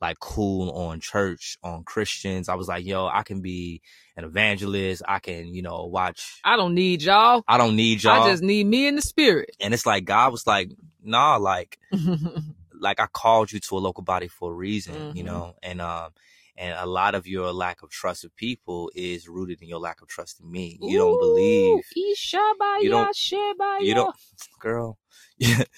like 0.00 0.18
cool 0.20 0.70
on 0.70 1.00
church, 1.00 1.56
on 1.62 1.82
Christians. 1.84 2.48
I 2.48 2.54
was 2.54 2.68
like, 2.68 2.84
yo, 2.84 3.06
I 3.06 3.22
can 3.24 3.40
be 3.40 3.80
an 4.16 4.24
evangelist. 4.24 5.02
I 5.08 5.18
can, 5.18 5.52
you 5.54 5.62
know, 5.62 5.86
watch. 5.86 6.40
i 6.44 6.56
don't 6.56 6.74
need 6.74 7.02
y'all 7.02 7.42
I 7.48 7.58
don't 7.58 7.76
need 7.76 8.02
y'all. 8.02 8.22
i 8.22 8.30
just 8.30 8.42
need 8.42 8.66
me 8.66 8.86
in 8.86 8.94
the 8.96 9.02
spirit 9.02 9.50
and 9.60 9.74
it's 9.74 9.86
like 9.86 10.04
God 10.04 10.30
was 10.32 10.46
like, 10.46 10.70
nah, 11.02 11.36
like 11.36 11.78
like 12.80 13.00
I 13.00 13.06
called 13.12 13.50
you 13.52 13.60
to 13.60 13.76
a 13.76 13.80
local 13.80 14.04
body 14.04 14.28
for 14.28 14.52
a 14.52 14.54
reason, 14.54 14.94
you 15.16 15.22
Mhm. 15.22 15.26
know, 15.26 15.54
and 15.62 15.80
um 15.80 16.10
and 16.58 16.74
a 16.78 16.86
lot 16.86 17.14
of 17.14 17.26
your 17.26 17.52
lack 17.52 17.82
of 17.82 17.90
trust 17.90 18.24
of 18.24 18.34
people 18.36 18.90
is 18.94 19.28
rooted 19.28 19.62
in 19.62 19.68
your 19.68 19.78
lack 19.78 20.02
of 20.02 20.08
trust 20.08 20.40
in 20.40 20.50
me. 20.50 20.78
You 20.82 20.98
don't 20.98 21.18
believe, 21.20 21.76
Ooh, 21.76 21.82
You 22.82 22.90
don't- 22.90 23.06
you 23.86 23.94
don't, 23.94 24.14
girl, 24.60 24.98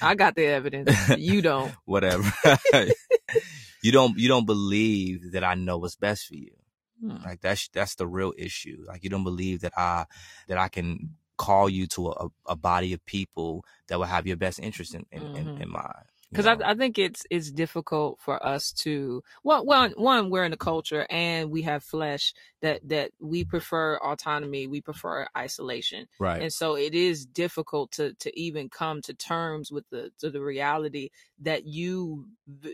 i 0.00 0.14
got 0.14 0.34
the 0.36 0.46
evidence 0.46 0.90
you 1.18 1.42
don't 1.42 1.72
whatever. 1.84 2.32
you 3.82 3.92
don't 3.92 4.18
you 4.18 4.28
don't 4.28 4.46
believe 4.46 5.32
that 5.32 5.44
I 5.44 5.54
know 5.54 5.78
what's 5.78 5.96
best 5.96 6.26
for 6.26 6.34
you. 6.34 6.52
Hmm. 7.00 7.16
Like 7.24 7.40
that's 7.40 7.68
that's 7.68 7.94
the 7.94 8.06
real 8.06 8.32
issue. 8.36 8.84
Like 8.86 9.02
you 9.04 9.10
don't 9.10 9.24
believe 9.24 9.60
that 9.60 9.72
I 9.76 10.06
that 10.48 10.58
I 10.58 10.68
can 10.68 11.16
call 11.36 11.68
you 11.70 11.86
to 11.86 12.08
a, 12.08 12.28
a 12.46 12.56
body 12.56 12.92
of 12.92 13.04
people 13.06 13.64
that 13.88 13.98
will 13.98 14.06
have 14.06 14.26
your 14.26 14.36
best 14.36 14.60
interest 14.60 14.94
in 14.94 15.06
in, 15.10 15.22
in, 15.36 15.46
Mhm. 15.46 15.60
in 15.62 15.70
mind. 15.70 16.09
You 16.30 16.36
because 16.36 16.46
know? 16.46 16.64
I, 16.64 16.70
I 16.70 16.74
think 16.74 16.98
it's 16.98 17.26
it's 17.30 17.50
difficult 17.50 18.18
for 18.20 18.44
us 18.44 18.72
to 18.72 19.22
well 19.42 19.64
one 19.64 19.92
one 19.92 20.30
we're 20.30 20.44
in 20.44 20.52
a 20.52 20.56
culture 20.56 21.06
and 21.10 21.50
we 21.50 21.62
have 21.62 21.82
flesh 21.82 22.32
that 22.62 22.86
that 22.88 23.10
we 23.20 23.44
prefer 23.44 23.96
autonomy 23.98 24.66
we 24.66 24.80
prefer 24.80 25.26
isolation 25.36 26.06
right. 26.18 26.42
and 26.42 26.52
so 26.52 26.76
it 26.76 26.94
is 26.94 27.26
difficult 27.26 27.92
to 27.92 28.14
to 28.14 28.38
even 28.38 28.68
come 28.68 29.02
to 29.02 29.14
terms 29.14 29.70
with 29.72 29.88
the 29.90 30.10
to 30.18 30.30
the 30.30 30.40
reality 30.40 31.10
that 31.40 31.66
you 31.66 32.26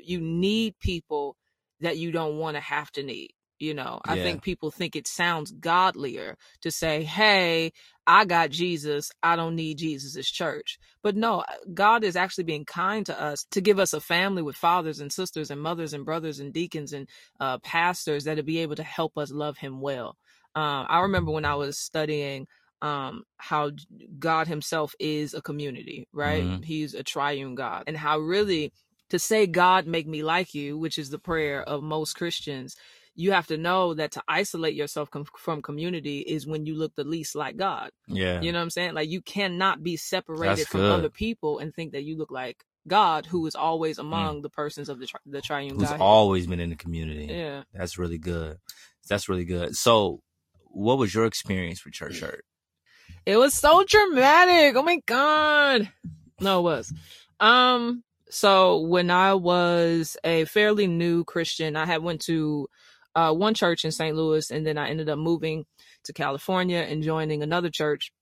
you 0.03 0.21
need 0.21 0.79
people 0.81 1.37
that 1.81 1.99
you 1.99 2.11
don't 2.11 2.39
want 2.39 2.57
to 2.57 2.61
have 2.61 2.91
to 2.93 3.03
need 3.03 3.33
you 3.59 3.75
know 3.75 4.01
i 4.05 4.17
Yeah. 4.17 4.23
think 4.23 4.43
people 4.43 4.71
think 4.71 4.97
it 4.97 5.07
sounds 5.07 5.53
godlier 5.53 6.37
to 6.63 6.71
say 6.71 7.03
hey 7.03 7.73
i 8.07 8.25
got 8.25 8.51
jesus 8.51 9.11
i 9.23 9.37
don't 9.37 9.57
need 9.57 9.79
jesus's 9.79 10.29
church. 10.31 10.79
But 11.03 11.17
no 11.17 11.45
god 11.75 12.05
is 12.05 12.17
actually 12.17 12.45
being 12.45 12.65
kind 12.65 13.07
to 13.07 13.21
us 13.21 13.45
to 13.53 13.61
give 13.61 13.79
us 13.79 13.93
a 13.93 14.01
family 14.01 14.43
with 14.43 14.57
fathers 14.57 15.01
and 15.01 15.13
sisters 15.13 15.51
and 15.51 15.61
mothers 15.61 15.93
and 15.95 16.05
brothers 16.05 16.41
and 16.41 16.53
deacons 16.53 16.93
and 16.93 17.09
uh, 17.41 17.59
pastors 17.59 18.25
that'll 18.25 18.45
be 18.45 18.59
able 18.59 18.77
to 18.77 18.83
help 18.83 19.17
us 19.17 19.31
love 19.31 19.59
him 19.59 19.81
well. 19.81 20.17
Um, 20.55 20.87
i 20.89 21.01
remember 21.01 21.31
when 21.31 21.45
i 21.45 21.55
was 21.55 21.79
studying 21.79 22.47
um 22.83 23.25
how 23.39 23.71
god 24.19 24.49
himself 24.49 24.95
is 24.99 25.33
a 25.35 25.41
community 25.41 26.07
right? 26.13 26.45
Mhm. 26.45 26.65
he's 26.65 26.95
a 26.95 27.03
triune 27.03 27.55
god. 27.55 27.85
And 27.87 27.97
how 27.97 28.19
really 28.19 28.73
to 29.11 29.19
say 29.19 29.47
god 29.47 29.87
make 29.87 30.07
me 30.07 30.23
like 30.23 30.55
you 30.55 30.77
which 30.77 30.99
is 30.99 31.11
the 31.11 31.19
prayer 31.19 31.63
of 31.63 31.83
most 31.83 32.15
christians 32.15 32.77
you 33.17 33.33
have 33.33 33.47
to 33.49 33.57
know 33.57 33.95
that 33.95 34.13
to 34.13 34.23
isolate 34.29 34.75
yourself 34.75 35.11
com- 35.11 35.25
from 35.37 35.63
community 35.63 36.21
is 36.21 36.47
when 36.47 36.67
you 36.67 36.77
look 36.77 36.95
the 36.95 37.05
least 37.05 37.35
like 37.35 37.57
god 37.57 37.91
Yeah. 38.07 38.41
you 38.41 38.53
know 38.53 38.59
what 38.59 38.65
i'm 38.65 38.71
saying 38.71 38.95
like 38.95 39.09
you 39.09 39.23
cannot 39.23 39.83
be 39.83 39.97
separated 39.97 40.59
That's 40.59 40.69
from 40.69 40.83
good. 40.83 40.93
other 40.93 41.11
people 41.11 41.59
and 41.59 41.75
think 41.75 41.93
that 41.93 42.05
you 42.05 42.17
look 42.17 42.31
like 42.31 42.65
God 42.87 43.27
who 43.27 43.47
is 43.47 43.55
always 43.55 43.99
among 43.99 44.39
mm. 44.39 44.43
the 44.43 44.51
persons 44.51 44.89
of 44.89 44.99
the 44.99 45.07
tri- 45.07 45.21
the 45.27 45.41
triune 45.41 45.75
Who's 45.79 45.89
God. 45.89 46.01
always 46.01 46.47
been 46.47 46.61
in 46.61 46.71
the 46.71 46.77
community. 46.77 47.27
Yeah. 47.27 47.65
That's 47.75 47.99
really 47.99 48.19
good. 48.19 48.59
That's 49.09 49.29
really 49.29 49.45
good. 49.45 49.75
So, 49.75 50.21
what 50.67 50.99
was 50.99 51.15
your 51.15 51.27
experience 51.27 51.85
with 51.85 51.95
church 51.95 52.21
hurt? 52.21 52.45
It 53.25 53.37
was 53.37 53.55
so 53.55 53.85
dramatic. 53.85 54.77
Oh 54.77 54.83
my 54.83 55.01
god. 55.07 55.91
No, 56.41 56.61
it 56.61 56.63
was. 56.63 56.93
Um 57.41 58.03
so 58.29 58.81
when 58.81 59.11
I 59.11 59.35
was 59.35 60.17
a 60.25 60.45
fairly 60.47 60.87
new 60.87 61.25
Christian, 61.25 61.77
I 61.77 61.87
had 61.87 62.03
went 62.03 62.21
to 62.23 62.69
uh, 63.17 63.35
one 63.35 63.55
church 63.55 63.85
in 63.85 63.93
St. 63.93 64.17
Louis 64.17 64.51
and 64.53 64.67
then 64.67 64.79
I 64.79 64.91
ended 64.91 65.09
up 65.09 65.19
moving 65.19 65.67
to 66.05 66.15
California 66.15 66.79
and 66.79 67.03
joining 67.03 67.43
another 67.43 67.71
church 67.71 68.13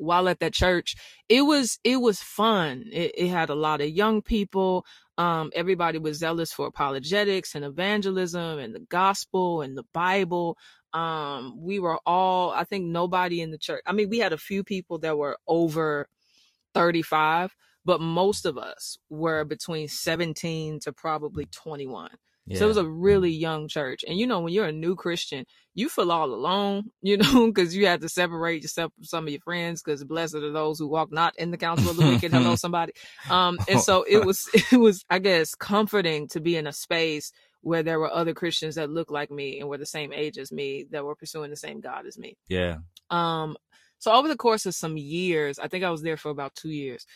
while 0.00 0.28
at 0.28 0.40
that 0.40 0.54
church, 0.54 0.96
it 1.28 1.42
was 1.42 1.78
it 1.84 1.98
was 1.98 2.20
fun. 2.20 2.84
It, 2.92 3.12
it 3.16 3.28
had 3.28 3.50
a 3.50 3.54
lot 3.54 3.80
of 3.80 3.90
young 3.90 4.22
people. 4.22 4.84
Um, 5.18 5.52
everybody 5.54 5.98
was 5.98 6.18
zealous 6.18 6.52
for 6.52 6.66
apologetics 6.66 7.54
and 7.54 7.64
evangelism 7.64 8.58
and 8.58 8.74
the 8.74 8.86
gospel 8.88 9.60
and 9.60 9.76
the 9.76 9.84
Bible. 9.92 10.56
Um, 10.94 11.56
we 11.62 11.78
were 11.78 12.00
all, 12.06 12.50
I 12.50 12.64
think, 12.64 12.86
nobody 12.86 13.42
in 13.42 13.50
the 13.50 13.58
church. 13.58 13.82
I 13.86 13.92
mean, 13.92 14.08
we 14.08 14.18
had 14.18 14.32
a 14.32 14.38
few 14.38 14.64
people 14.64 14.98
that 15.00 15.18
were 15.18 15.36
over 15.46 16.08
35, 16.74 17.54
but 17.84 18.00
most 18.00 18.46
of 18.46 18.58
us 18.58 18.98
were 19.10 19.44
between 19.44 19.88
17 19.88 20.80
to 20.80 20.92
probably 20.92 21.46
21. 21.46 22.10
Yeah. 22.50 22.58
So 22.58 22.64
it 22.64 22.68
was 22.68 22.76
a 22.78 22.88
really 22.88 23.30
young 23.30 23.68
church. 23.68 24.04
And 24.06 24.18
you 24.18 24.26
know, 24.26 24.40
when 24.40 24.52
you're 24.52 24.66
a 24.66 24.72
new 24.72 24.96
Christian, 24.96 25.44
you 25.74 25.88
feel 25.88 26.10
all 26.10 26.32
alone, 26.32 26.90
you 27.02 27.16
know, 27.16 27.46
because 27.46 27.76
you 27.76 27.86
have 27.86 28.00
to 28.00 28.08
separate 28.08 28.62
yourself 28.62 28.92
from 28.94 29.04
some 29.04 29.24
of 29.24 29.30
your 29.30 29.40
friends 29.40 29.82
because 29.82 30.02
blessed 30.02 30.34
are 30.34 30.52
those 30.52 30.80
who 30.80 30.88
walk 30.88 31.12
not 31.12 31.34
in 31.38 31.52
the 31.52 31.56
counsel 31.56 31.90
of 31.90 31.96
the 31.96 32.06
wicked. 32.08 32.32
Hello, 32.32 32.56
somebody. 32.56 32.92
Um, 33.30 33.58
and 33.68 33.80
so 33.80 34.02
it 34.02 34.24
was, 34.26 34.48
it 34.72 34.78
was, 34.78 35.04
I 35.08 35.20
guess, 35.20 35.54
comforting 35.54 36.26
to 36.28 36.40
be 36.40 36.56
in 36.56 36.66
a 36.66 36.72
space 36.72 37.32
where 37.62 37.82
there 37.82 38.00
were 38.00 38.10
other 38.10 38.34
Christians 38.34 38.74
that 38.74 38.90
looked 38.90 39.12
like 39.12 39.30
me 39.30 39.60
and 39.60 39.68
were 39.68 39.78
the 39.78 39.86
same 39.86 40.12
age 40.12 40.36
as 40.36 40.50
me 40.50 40.86
that 40.90 41.04
were 41.04 41.14
pursuing 41.14 41.50
the 41.50 41.56
same 41.56 41.80
God 41.80 42.06
as 42.06 42.18
me. 42.18 42.36
Yeah. 42.48 42.78
Um, 43.10 43.56
so 43.98 44.12
over 44.12 44.28
the 44.28 44.36
course 44.36 44.66
of 44.66 44.74
some 44.74 44.96
years, 44.96 45.58
I 45.58 45.68
think 45.68 45.84
I 45.84 45.90
was 45.90 46.02
there 46.02 46.16
for 46.16 46.30
about 46.30 46.54
two 46.54 46.70
years. 46.70 47.06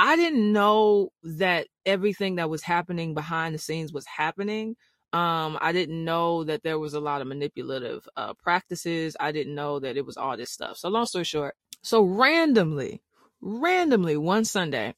I 0.00 0.16
didn't 0.16 0.50
know 0.50 1.12
that 1.24 1.66
everything 1.84 2.36
that 2.36 2.48
was 2.48 2.62
happening 2.62 3.12
behind 3.12 3.54
the 3.54 3.58
scenes 3.58 3.92
was 3.92 4.06
happening. 4.06 4.76
Um, 5.12 5.58
I 5.60 5.72
didn't 5.72 6.02
know 6.02 6.44
that 6.44 6.62
there 6.62 6.78
was 6.78 6.94
a 6.94 7.00
lot 7.00 7.20
of 7.20 7.26
manipulative 7.26 8.08
uh, 8.16 8.32
practices. 8.32 9.14
I 9.20 9.30
didn't 9.32 9.54
know 9.54 9.78
that 9.78 9.98
it 9.98 10.06
was 10.06 10.16
all 10.16 10.38
this 10.38 10.50
stuff. 10.50 10.78
So 10.78 10.88
long 10.88 11.04
story 11.04 11.24
short, 11.24 11.54
so 11.82 12.02
randomly, 12.02 13.02
randomly 13.42 14.16
one 14.16 14.46
Sunday, 14.46 14.94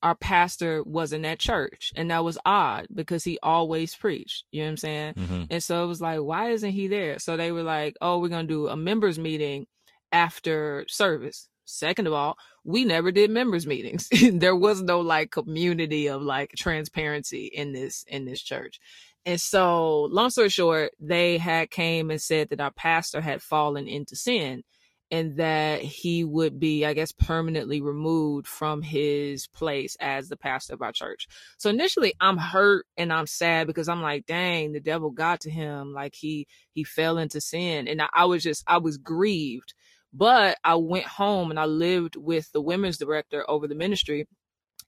our 0.00 0.14
pastor 0.14 0.80
wasn't 0.84 1.24
at 1.24 1.40
church 1.40 1.92
and 1.96 2.12
that 2.12 2.22
was 2.22 2.38
odd 2.46 2.86
because 2.94 3.24
he 3.24 3.38
always 3.42 3.94
preached 3.96 4.44
you 4.52 4.60
know 4.60 4.66
what 4.66 4.70
i'm 4.70 4.76
saying 4.76 5.14
mm-hmm. 5.14 5.44
and 5.48 5.62
so 5.62 5.82
it 5.82 5.86
was 5.86 6.02
like 6.02 6.20
why 6.20 6.50
isn't 6.50 6.72
he 6.72 6.86
there 6.86 7.18
so 7.18 7.34
they 7.36 7.50
were 7.50 7.62
like 7.62 7.96
oh 8.02 8.18
we're 8.18 8.28
gonna 8.28 8.46
do 8.46 8.68
a 8.68 8.76
members 8.76 9.18
meeting 9.18 9.66
after 10.12 10.84
service 10.86 11.48
Second 11.66 12.06
of 12.06 12.12
all, 12.12 12.38
we 12.64 12.84
never 12.84 13.12
did 13.12 13.30
members 13.30 13.66
meetings. 13.66 14.08
there 14.32 14.56
was 14.56 14.82
no 14.82 15.00
like 15.00 15.30
community 15.30 16.08
of 16.08 16.22
like 16.22 16.52
transparency 16.56 17.46
in 17.46 17.72
this 17.72 18.04
in 18.08 18.24
this 18.24 18.40
church. 18.40 18.80
And 19.26 19.40
so, 19.40 20.04
long 20.04 20.30
story 20.30 20.48
short, 20.48 20.92
they 21.00 21.36
had 21.36 21.70
came 21.70 22.10
and 22.10 22.22
said 22.22 22.50
that 22.50 22.60
our 22.60 22.70
pastor 22.70 23.20
had 23.20 23.42
fallen 23.42 23.88
into 23.88 24.14
sin 24.14 24.62
and 25.10 25.36
that 25.36 25.82
he 25.82 26.24
would 26.24 26.58
be, 26.58 26.84
I 26.84 26.92
guess, 26.92 27.12
permanently 27.12 27.80
removed 27.80 28.46
from 28.46 28.82
his 28.82 29.46
place 29.46 29.96
as 30.00 30.28
the 30.28 30.36
pastor 30.36 30.74
of 30.74 30.82
our 30.82 30.92
church. 30.92 31.28
So 31.58 31.70
initially 31.70 32.14
I'm 32.20 32.38
hurt 32.38 32.86
and 32.96 33.12
I'm 33.12 33.26
sad 33.26 33.66
because 33.66 33.88
I'm 33.88 34.02
like, 34.02 34.26
dang, 34.26 34.72
the 34.72 34.80
devil 34.80 35.10
got 35.10 35.40
to 35.42 35.50
him. 35.50 35.92
Like 35.92 36.14
he, 36.14 36.48
he 36.72 36.82
fell 36.82 37.18
into 37.18 37.40
sin. 37.40 37.86
And 37.86 38.02
I, 38.02 38.08
I 38.12 38.24
was 38.24 38.42
just, 38.42 38.64
I 38.66 38.78
was 38.78 38.96
grieved 38.96 39.74
but 40.16 40.58
I 40.64 40.76
went 40.76 41.06
home 41.06 41.50
and 41.50 41.60
I 41.60 41.66
lived 41.66 42.16
with 42.16 42.50
the 42.52 42.60
women's 42.60 42.98
director 42.98 43.48
over 43.48 43.68
the 43.68 43.74
ministry 43.74 44.26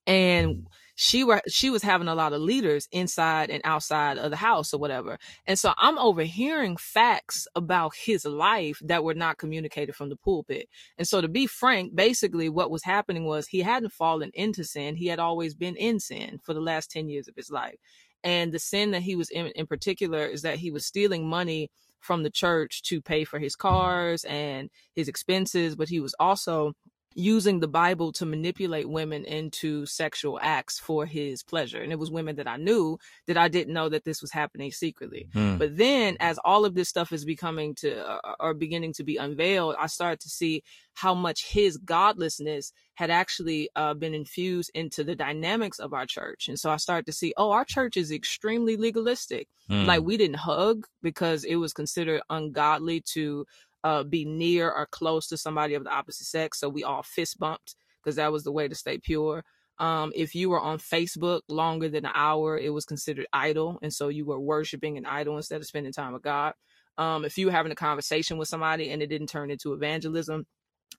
and 0.06 0.66
she 0.96 1.22
were 1.22 1.42
she 1.46 1.70
was 1.70 1.82
having 1.82 2.08
a 2.08 2.14
lot 2.14 2.32
of 2.32 2.40
leaders 2.40 2.88
inside 2.90 3.50
and 3.50 3.60
outside 3.62 4.18
of 4.18 4.30
the 4.30 4.36
house 4.36 4.72
or 4.74 4.80
whatever. 4.80 5.18
And 5.46 5.56
so 5.56 5.72
I'm 5.76 5.98
overhearing 5.98 6.76
facts 6.76 7.46
about 7.54 7.94
his 7.94 8.24
life 8.24 8.80
that 8.84 9.04
were 9.04 9.14
not 9.14 9.38
communicated 9.38 9.94
from 9.94 10.08
the 10.08 10.16
pulpit. 10.16 10.68
And 10.96 11.06
so 11.06 11.20
to 11.20 11.28
be 11.28 11.46
frank, 11.46 11.94
basically 11.94 12.48
what 12.48 12.70
was 12.70 12.82
happening 12.82 13.26
was 13.26 13.46
he 13.46 13.60
hadn't 13.60 13.92
fallen 13.92 14.30
into 14.34 14.64
sin. 14.64 14.96
He 14.96 15.06
had 15.06 15.20
always 15.20 15.54
been 15.54 15.76
in 15.76 16.00
sin 16.00 16.40
for 16.42 16.54
the 16.54 16.60
last 16.60 16.90
10 16.90 17.08
years 17.08 17.28
of 17.28 17.36
his 17.36 17.50
life. 17.50 17.76
And 18.24 18.50
the 18.50 18.58
sin 18.58 18.90
that 18.92 19.02
he 19.02 19.14
was 19.14 19.30
in 19.30 19.48
in 19.48 19.66
particular 19.66 20.24
is 20.26 20.42
that 20.42 20.58
he 20.58 20.70
was 20.70 20.86
stealing 20.86 21.28
money 21.28 21.70
from 22.00 22.22
the 22.22 22.30
church 22.30 22.82
to 22.84 23.00
pay 23.00 23.24
for 23.24 23.38
his 23.38 23.56
cars 23.56 24.24
and 24.24 24.70
his 24.94 25.08
expenses, 25.08 25.76
but 25.76 25.88
he 25.88 26.00
was 26.00 26.14
also 26.18 26.72
using 27.14 27.60
the 27.60 27.68
Bible 27.68 28.12
to 28.12 28.26
manipulate 28.26 28.88
women 28.88 29.24
into 29.24 29.86
sexual 29.86 30.38
acts 30.40 30.78
for 30.78 31.06
his 31.06 31.42
pleasure. 31.42 31.82
And 31.82 31.90
it 31.90 31.98
was 31.98 32.10
women 32.10 32.36
that 32.36 32.46
I 32.46 32.56
knew 32.56 32.98
that 33.26 33.36
I 33.36 33.48
didn't 33.48 33.74
know 33.74 33.88
that 33.88 34.04
this 34.04 34.20
was 34.22 34.30
happening 34.30 34.70
secretly. 34.70 35.28
Hmm. 35.32 35.56
But 35.56 35.76
then 35.76 36.16
as 36.20 36.38
all 36.44 36.64
of 36.64 36.74
this 36.74 36.88
stuff 36.88 37.12
is 37.12 37.24
becoming 37.24 37.74
to 37.76 38.06
uh, 38.06 38.34
or 38.38 38.54
beginning 38.54 38.92
to 38.94 39.04
be 39.04 39.16
unveiled, 39.16 39.76
I 39.78 39.86
started 39.86 40.20
to 40.20 40.28
see 40.28 40.62
how 40.94 41.14
much 41.14 41.46
his 41.46 41.76
godlessness 41.76 42.72
had 42.94 43.10
actually 43.10 43.70
uh, 43.76 43.94
been 43.94 44.14
infused 44.14 44.70
into 44.74 45.04
the 45.04 45.14
dynamics 45.14 45.78
of 45.78 45.92
our 45.92 46.06
church. 46.06 46.48
And 46.48 46.58
so 46.58 46.70
I 46.70 46.76
started 46.76 47.06
to 47.06 47.12
see, 47.12 47.32
oh, 47.36 47.52
our 47.52 47.64
church 47.64 47.96
is 47.96 48.10
extremely 48.10 48.76
legalistic. 48.76 49.48
Hmm. 49.68 49.84
Like 49.84 50.02
we 50.02 50.16
didn't 50.16 50.36
hug 50.36 50.86
because 51.02 51.44
it 51.44 51.56
was 51.56 51.72
considered 51.72 52.22
ungodly 52.28 53.00
to 53.12 53.46
uh, 53.84 54.02
be 54.02 54.24
near 54.24 54.70
or 54.70 54.86
close 54.86 55.28
to 55.28 55.36
somebody 55.36 55.74
of 55.74 55.84
the 55.84 55.90
opposite 55.90 56.26
sex. 56.26 56.60
So 56.60 56.68
we 56.68 56.84
all 56.84 57.02
fist 57.02 57.38
bumped 57.38 57.74
because 58.02 58.16
that 58.16 58.32
was 58.32 58.44
the 58.44 58.52
way 58.52 58.68
to 58.68 58.74
stay 58.74 58.98
pure. 58.98 59.44
Um, 59.78 60.12
if 60.14 60.34
you 60.34 60.50
were 60.50 60.60
on 60.60 60.78
Facebook 60.78 61.42
longer 61.48 61.88
than 61.88 62.04
an 62.04 62.12
hour, 62.14 62.58
it 62.58 62.70
was 62.70 62.84
considered 62.84 63.26
idol. 63.32 63.78
And 63.82 63.92
so 63.92 64.08
you 64.08 64.26
were 64.26 64.40
worshiping 64.40 64.98
an 64.98 65.06
idol 65.06 65.36
instead 65.36 65.60
of 65.60 65.66
spending 65.66 65.92
time 65.92 66.12
with 66.12 66.22
God. 66.22 66.54
Um, 66.96 67.24
if 67.24 67.38
you 67.38 67.46
were 67.46 67.52
having 67.52 67.70
a 67.70 67.76
conversation 67.76 68.38
with 68.38 68.48
somebody 68.48 68.90
and 68.90 69.02
it 69.02 69.06
didn't 69.06 69.28
turn 69.28 69.50
into 69.50 69.72
evangelism, 69.72 70.46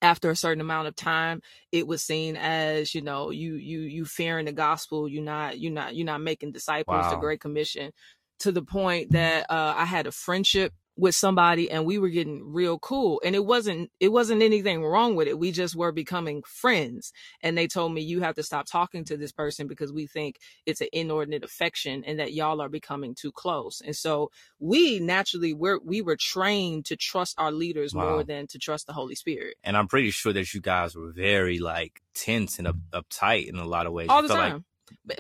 after 0.02 0.30
a 0.30 0.36
certain 0.36 0.62
amount 0.62 0.88
of 0.88 0.96
time 0.96 1.42
it 1.72 1.86
was 1.86 2.02
seen 2.02 2.38
as 2.38 2.96
you 2.96 3.02
know 3.02 3.32
you 3.32 3.56
you 3.56 3.82
you 3.82 4.06
fearing 4.06 4.46
the 4.46 4.52
gospel 4.52 5.10
you're 5.10 5.24
not 5.24 5.60
you're 5.60 5.74
not 5.74 5.96
you're 5.96 6.06
not 6.06 6.22
making 6.22 6.52
disciples 6.52 7.04
wow. 7.04 7.10
the 7.10 7.18
great 7.18 7.42
commission 7.42 7.92
to 8.40 8.52
the 8.52 8.62
point 8.62 9.12
that 9.12 9.46
uh, 9.50 9.74
i 9.76 9.86
had 9.86 10.08
a 10.08 10.12
friendship 10.12 10.74
with 11.00 11.16
somebody 11.16 11.72
and 11.72 11.86
we 11.86 11.98
were 11.98 12.10
getting 12.10 12.42
real 12.46 12.78
cool 12.78 13.22
and 13.24 13.36
it 13.36 13.46
wasn't 13.46 13.90
it 14.00 14.10
wasn't 14.10 14.42
anything 14.42 14.84
wrong 14.84 15.16
with 15.16 15.28
it 15.28 15.40
we 15.40 15.52
just 15.52 15.76
were 15.76 15.92
becoming 15.92 16.44
friends. 16.46 17.14
And 17.42 17.58
they 17.58 17.68
told 17.68 17.94
me 17.94 18.02
you 18.02 18.20
have 18.22 18.36
to 18.36 18.44
stop 18.44 18.66
talking 18.66 19.06
to 19.06 19.18
this 19.18 19.32
person 19.32 19.68
because 19.68 19.94
we 19.94 20.08
think 20.08 20.38
it's 20.66 20.82
an 20.82 20.90
inordinate 20.92 21.44
affection 21.44 22.04
and 22.06 22.20
that 22.20 22.34
y'all 22.34 22.62
are 22.62 22.70
becoming 22.70 23.16
too 23.16 23.32
close. 23.32 23.82
And 23.82 23.96
so 23.96 24.30
we 24.60 25.00
naturally 25.00 25.54
were 25.54 25.80
we 25.84 26.02
were 26.02 26.18
trained 26.18 26.86
to 26.86 26.98
trust 26.98 27.36
our 27.40 27.52
leaders 27.52 27.94
wow. 27.94 28.10
more 28.10 28.24
than 28.24 28.48
to 28.48 28.60
trust 28.60 28.88
the 28.88 28.94
holy 28.94 29.16
spirit. 29.16 29.56
And 29.64 29.78
i'm 29.78 29.88
pretty 29.88 30.12
sure 30.12 30.34
that 30.34 30.54
you 30.54 30.62
guys 30.62 30.96
were 30.96 31.12
very 31.12 31.60
like 31.60 32.02
tense 32.14 32.60
and 32.60 32.68
up, 32.68 32.76
uptight 32.92 33.48
in 33.48 33.56
a 33.56 33.66
lot 33.66 33.86
of 33.86 33.94
ways. 33.94 34.08
All 34.10 34.22
the 34.22 34.28
time 34.28 34.54
like 34.54 34.64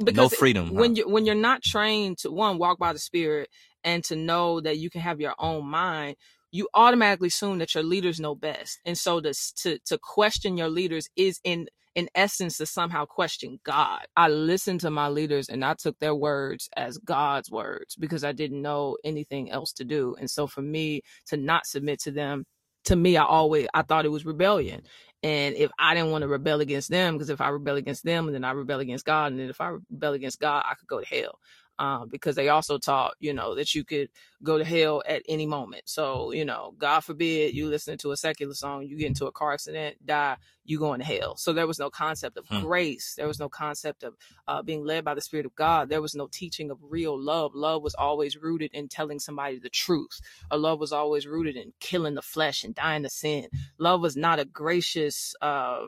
because 0.03 0.15
no 0.15 0.29
freedom 0.29 0.73
when 0.73 0.95
you 0.95 1.07
when 1.07 1.25
you're 1.25 1.35
not 1.35 1.61
trained 1.63 2.17
to 2.17 2.31
one 2.31 2.57
walk 2.57 2.79
by 2.79 2.93
the 2.93 2.99
spirit 2.99 3.49
and 3.83 4.03
to 4.03 4.15
know 4.15 4.61
that 4.61 4.77
you 4.77 4.89
can 4.89 5.01
have 5.01 5.21
your 5.21 5.35
own 5.39 5.65
mind 5.65 6.15
you 6.51 6.67
automatically 6.73 7.27
assume 7.27 7.59
that 7.59 7.75
your 7.75 7.83
leaders 7.83 8.19
know 8.19 8.35
best. 8.35 8.79
And 8.85 8.97
so 8.97 9.19
to 9.21 9.33
to, 9.57 9.79
to 9.85 9.97
question 9.99 10.57
your 10.57 10.69
leaders 10.69 11.09
is 11.15 11.39
in 11.43 11.67
in 11.95 12.07
essence 12.15 12.57
to 12.57 12.65
somehow 12.65 13.05
question 13.05 13.59
god. 13.63 14.05
I 14.15 14.29
listened 14.29 14.81
to 14.81 14.91
my 14.91 15.09
leaders 15.09 15.49
and 15.49 15.65
i 15.65 15.73
took 15.73 15.97
their 15.99 16.15
words 16.15 16.69
as 16.77 16.97
god's 16.99 17.51
words 17.51 17.95
because 17.95 18.23
i 18.23 18.31
didn't 18.31 18.61
know 18.61 18.97
anything 19.03 19.51
else 19.51 19.73
to 19.73 19.85
do. 19.85 20.15
And 20.19 20.29
so 20.29 20.47
for 20.47 20.61
me 20.61 21.01
to 21.27 21.37
not 21.37 21.65
submit 21.65 21.99
to 22.01 22.11
them 22.11 22.45
to 22.85 22.95
me 22.95 23.17
i 23.17 23.23
always 23.23 23.67
i 23.73 23.81
thought 23.81 24.05
it 24.05 24.09
was 24.09 24.25
rebellion 24.25 24.81
and 25.23 25.55
if 25.55 25.71
I 25.77 25.93
didn't 25.95 26.11
want 26.11 26.21
to 26.23 26.27
rebel 26.27 26.61
against 26.61 26.89
them, 26.89 27.15
because 27.15 27.29
if 27.29 27.41
I 27.41 27.49
rebel 27.49 27.75
against 27.75 28.03
them, 28.03 28.27
and 28.27 28.35
then 28.35 28.43
I 28.43 28.51
rebel 28.51 28.79
against 28.79 29.05
God, 29.05 29.31
and 29.31 29.39
then 29.39 29.49
if 29.49 29.59
I 29.61 29.69
rebel 29.91 30.13
against 30.13 30.39
God, 30.39 30.63
I 30.69 30.75
could 30.75 30.87
go 30.87 30.99
to 31.01 31.05
hell 31.05 31.39
um, 31.79 32.09
because 32.09 32.35
they 32.35 32.49
also 32.49 32.77
taught, 32.77 33.15
you 33.19 33.33
know, 33.33 33.55
that 33.55 33.73
you 33.73 33.85
could 33.85 34.09
go 34.43 34.57
to 34.57 34.65
hell 34.65 35.01
at 35.07 35.23
any 35.29 35.45
moment. 35.45 35.83
So, 35.85 36.31
you 36.33 36.43
know, 36.43 36.73
God 36.77 36.99
forbid 36.99 37.55
you 37.55 37.67
listen 37.67 37.97
to 37.99 38.11
a 38.11 38.17
secular 38.17 38.53
song, 38.53 38.83
you 38.83 38.97
get 38.97 39.07
into 39.07 39.27
a 39.27 39.31
car 39.31 39.53
accident, 39.53 39.95
die, 40.05 40.35
you 40.65 40.77
going 40.77 40.99
to 40.99 41.05
hell. 41.05 41.37
So 41.37 41.53
there 41.53 41.67
was 41.67 41.79
no 41.79 41.89
concept 41.89 42.37
of 42.37 42.45
hmm. 42.47 42.59
grace. 42.59 43.15
There 43.15 43.27
was 43.27 43.39
no 43.39 43.47
concept 43.47 44.03
of 44.03 44.15
uh, 44.47 44.61
being 44.61 44.83
led 44.83 45.05
by 45.05 45.15
the 45.15 45.21
Spirit 45.21 45.45
of 45.45 45.55
God. 45.55 45.87
There 45.87 46.01
was 46.01 46.15
no 46.15 46.27
teaching 46.27 46.69
of 46.69 46.77
real 46.81 47.17
love. 47.17 47.55
Love 47.55 47.81
was 47.81 47.95
always 47.95 48.35
rooted 48.35 48.71
in 48.73 48.89
telling 48.89 49.19
somebody 49.19 49.57
the 49.57 49.69
truth. 49.69 50.19
A 50.51 50.57
love 50.57 50.81
was 50.81 50.91
always 50.91 51.25
rooted 51.25 51.55
in 51.55 51.71
killing 51.79 52.13
the 52.13 52.21
flesh 52.21 52.65
and 52.65 52.75
dying 52.75 53.03
to 53.03 53.09
sin. 53.09 53.47
Love 53.77 54.01
was 54.01 54.17
not 54.17 54.39
a 54.39 54.45
gracious, 54.45 55.33
uh, 55.41 55.85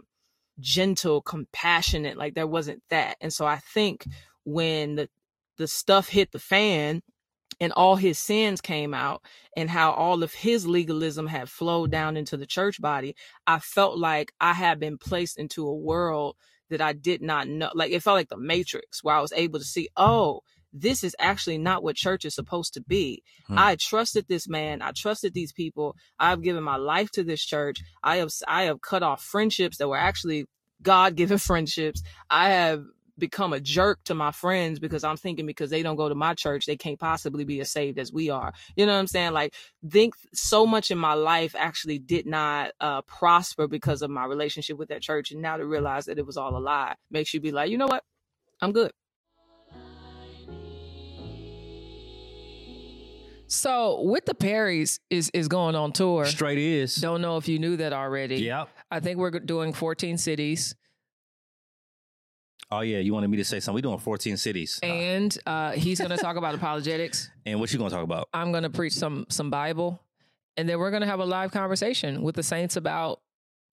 gentle, 0.62 1.22
compassionate. 1.22 2.18
Like 2.18 2.36
there 2.36 2.48
wasn't 2.48 2.82
that. 2.90 3.18
And 3.20 3.34
so 3.34 3.46
I 3.46 3.58
think 3.58 4.06
when 4.46 4.96
the 4.96 5.10
the 5.62 5.68
stuff 5.68 6.10
hit 6.10 6.32
the 6.32 6.40
fan 6.40 7.04
and 7.60 7.72
all 7.74 7.96
his 7.96 8.18
sins 8.18 8.62
came 8.62 8.96
out 8.96 9.22
and 9.56 9.70
how 9.70 9.92
all 9.92 10.24
of 10.24 10.34
his 10.34 10.66
legalism 10.66 11.28
had 11.28 11.48
flowed 11.48 11.92
down 11.92 12.18
into 12.18 12.36
the 12.36 12.48
church 12.48 12.82
body, 12.82 13.16
I 13.46 13.60
felt 13.60 14.00
like 14.00 14.34
I 14.42 14.54
had 14.54 14.80
been 14.80 14.98
placed 14.98 15.38
into 15.38 15.68
a 15.68 15.76
world 15.76 16.36
that 16.72 16.82
I 16.82 16.94
did 16.94 17.22
not 17.22 17.48
know. 17.48 17.70
Like 17.76 17.92
it 17.92 18.02
felt 18.02 18.16
like 18.18 18.30
the 18.30 18.38
matrix 18.38 19.04
where 19.04 19.16
I 19.16 19.22
was 19.22 19.34
able 19.34 19.60
to 19.60 19.66
see, 19.66 19.88
oh, 19.96 20.42
this 20.74 21.04
is 21.04 21.16
actually 21.20 21.60
not 21.60 21.84
what 21.84 21.96
church 21.96 22.26
is 22.26 22.34
supposed 22.34 22.74
to 22.74 22.82
be. 22.82 23.22
Hmm. 23.46 23.60
I 23.60 23.76
trusted 23.80 24.26
this 24.28 24.50
man. 24.50 24.82
I 24.82 24.94
trusted 24.96 25.36
these 25.36 25.54
people. 25.54 25.96
I've 26.18 26.42
given 26.42 26.64
my 26.64 26.78
life 26.78 27.12
to 27.12 27.24
this 27.24 27.46
church. 27.46 27.78
I 28.04 28.18
have 28.18 28.32
I 28.48 28.64
have 28.64 28.82
cut 28.82 29.04
off 29.04 29.22
friendships 29.22 29.78
that 29.78 29.88
were 29.88 29.98
actually 29.98 30.46
God 30.82 31.16
given 31.16 31.38
friendships. 31.50 32.02
I 32.32 32.50
have 32.50 32.84
become 33.22 33.54
a 33.54 33.62
jerk 33.62 34.04
to 34.06 34.14
my 34.14 34.34
friends 34.34 34.80
because 34.80 35.06
I'm 35.06 35.16
thinking 35.16 35.46
because 35.46 35.70
they 35.70 35.84
don't 35.84 35.96
go 35.96 36.10
to 36.10 36.16
my 36.16 36.34
church, 36.34 36.66
they 36.66 36.76
can't 36.76 37.00
possibly 37.00 37.46
be 37.46 37.62
as 37.62 37.72
saved 37.72 37.98
as 38.00 38.12
we 38.12 38.30
are. 38.30 38.52
You 38.76 38.86
know 38.86 38.94
what 38.94 39.00
I'm 39.00 39.08
saying? 39.08 39.32
Like, 39.32 39.54
think 39.90 40.16
so 40.34 40.68
much 40.68 40.92
in 40.92 40.98
my 40.98 41.14
life 41.14 41.56
actually 41.58 42.00
did 42.00 42.26
not 42.26 42.72
uh, 42.82 43.04
prosper 43.04 43.68
because 43.68 44.02
of 44.02 44.10
my 44.10 44.26
relationship 44.26 44.78
with 44.78 44.90
that 44.90 45.02
church. 45.02 45.32
And 45.32 45.42
now 45.42 45.56
to 45.56 45.66
realize 45.66 46.06
that 46.06 46.18
it 46.18 46.26
was 46.26 46.36
all 46.36 46.58
a 46.58 46.60
lie 46.60 46.96
makes 47.10 47.34
you 47.34 47.40
be 47.40 47.52
like, 47.52 47.70
you 47.70 47.78
know 47.78 47.88
what? 47.88 48.04
I'm 48.60 48.74
good. 48.74 48.92
So 53.48 54.02
with 54.04 54.26
the 54.26 54.34
Perrys 54.34 55.00
is 55.10 55.30
is 55.34 55.50
going 55.50 55.76
on 55.76 55.92
tour. 55.92 56.24
Straight 56.24 56.58
is. 56.58 56.96
Don't 56.96 57.22
know 57.22 57.36
if 57.36 57.50
you 57.50 57.60
knew 57.60 57.76
that 57.78 57.92
already. 57.92 58.38
Yep. 58.38 58.70
I 58.90 59.02
think 59.02 59.20
we're 59.20 59.32
doing 59.32 59.74
14 59.74 60.18
cities. 60.18 60.74
Oh 62.72 62.82
yeah, 62.82 63.00
you 63.00 63.14
wanted 63.14 63.30
me 63.30 63.38
to 63.38 63.44
say 63.44 63.60
something. 63.60 63.76
We're 63.76 63.90
doing 63.90 64.00
14 64.00 64.38
cities. 64.38 64.80
And 64.82 65.38
uh, 65.46 65.72
he's 65.72 66.00
gonna 66.00 66.18
talk 66.18 66.38
about 66.38 66.56
apologetics. 66.62 67.30
And 67.46 67.60
what 67.60 67.72
you 67.74 67.78
gonna 67.78 67.90
talk 67.90 68.04
about? 68.04 68.30
I'm 68.34 68.52
gonna 68.52 68.70
preach 68.70 68.94
some 68.94 69.26
some 69.30 69.50
Bible. 69.50 70.00
And 70.58 70.68
then 70.70 70.80
we're 70.80 70.92
gonna 70.92 71.06
have 71.06 71.20
a 71.20 71.26
live 71.26 71.52
conversation 71.52 72.22
with 72.22 72.36
the 72.36 72.44
saints 72.44 72.78
about 72.78 73.20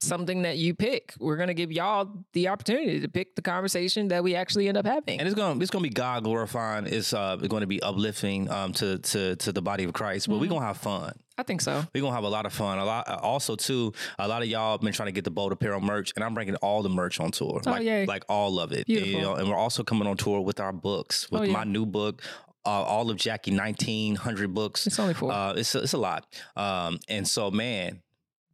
something 0.01 0.43
that 0.43 0.59
you 0.59 0.75
pick. 0.75 1.15
We're 1.19 1.37
gonna 1.37 1.55
give 1.55 1.73
y'all 1.73 2.25
the 2.33 2.49
opportunity 2.49 3.01
to 3.01 3.09
pick 3.09 3.35
the 3.35 3.43
conversation 3.43 4.09
that 4.09 4.23
we 4.23 4.35
actually 4.35 4.69
end 4.69 4.77
up 4.77 4.87
having. 4.87 5.19
And 5.19 5.29
it's 5.29 5.35
gonna 5.35 5.61
it's 5.61 5.71
gonna 5.71 5.83
be 5.83 5.91
God 5.91 6.25
glorifying. 6.25 6.87
It's 6.87 7.13
uh 7.13 7.37
going 7.37 7.63
to 7.63 7.67
be 7.67 7.83
uplifting 7.83 8.51
um 8.51 8.73
to 8.75 8.99
to 8.99 9.37
to 9.37 9.53
the 9.53 9.63
body 9.63 9.85
of 9.85 9.93
Christ. 9.93 10.29
But 10.29 10.35
mm-hmm. 10.35 10.43
we're 10.43 10.49
gonna 10.49 10.67
have 10.67 10.79
fun. 10.79 11.13
I 11.37 11.45
think 11.45 11.61
so. 11.61 11.85
We're 11.95 12.01
gonna 12.01 12.15
have 12.15 12.25
a 12.25 12.29
lot 12.29 12.47
of 12.47 12.53
fun. 12.53 12.79
A 12.79 12.85
lot 12.85 13.09
also 13.09 13.55
too. 13.55 13.93
A 14.19 14.27
lot 14.27 14.43
of 14.43 14.49
y'all 14.49 14.73
have 14.73 14.81
been 14.81 14.93
trying 14.93 15.07
to 15.07 15.13
get 15.13 15.25
the 15.25 15.31
bold 15.31 15.53
apparel 15.53 15.81
merch, 15.81 16.13
and 16.17 16.25
I'm 16.25 16.35
bringing 16.35 16.57
all 16.57 16.83
the 16.83 16.89
merch 16.89 17.21
on 17.21 17.31
tour. 17.31 17.61
Oh 17.65 17.71
like, 17.71 17.85
yay. 17.85 18.07
like 18.07 18.25
all 18.29 18.59
of 18.59 18.73
it. 18.73 18.87
Beautiful. 18.87 19.13
You 19.13 19.21
know, 19.21 19.35
and 19.35 19.49
we're 19.49 19.57
also 19.57 19.85
coming 19.85 20.09
on 20.09 20.17
tour 20.17 20.41
with 20.41 20.59
our 20.59 20.73
books, 20.73 21.31
with 21.31 21.43
oh, 21.43 21.45
yeah. 21.45 21.53
my 21.53 21.65
new 21.65 21.87
book, 21.87 22.23
uh, 22.67 22.83
all 22.83 23.11
of 23.11 23.17
Jackie 23.17 23.57
1900 23.57 24.53
books. 24.53 24.87
It's 24.87 24.99
only 24.99 25.15
four. 25.15 25.33
Uh, 25.33 25.55
it's, 25.55 25.75
a, 25.75 25.83
it's 25.83 25.93
a 25.93 25.99
lot. 25.99 26.27
Um, 26.57 26.99
and 27.09 27.27
so, 27.27 27.51
man, 27.51 28.03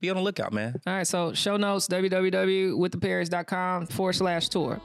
be 0.05 0.11
on 0.11 0.17
the 0.17 0.23
lookout, 0.23 0.53
man. 0.53 0.81
All 0.87 0.93
right. 0.93 1.07
So 1.07 1.33
show 1.33 1.57
notes, 1.57 1.89
www.withtheperrys.com 1.89 3.87
forward 3.87 4.13
slash 4.13 4.49
tour. 4.49 4.81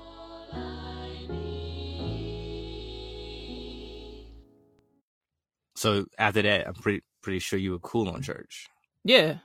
So 5.76 6.06
after 6.18 6.42
that, 6.42 6.68
I'm 6.68 6.74
pretty 6.74 7.04
pretty 7.22 7.40
sure 7.40 7.60
you 7.60 7.72
were 7.72 7.80
cool 7.80 8.10
on 8.10 8.22
church. 8.22 8.68
Yeah, 9.04 9.38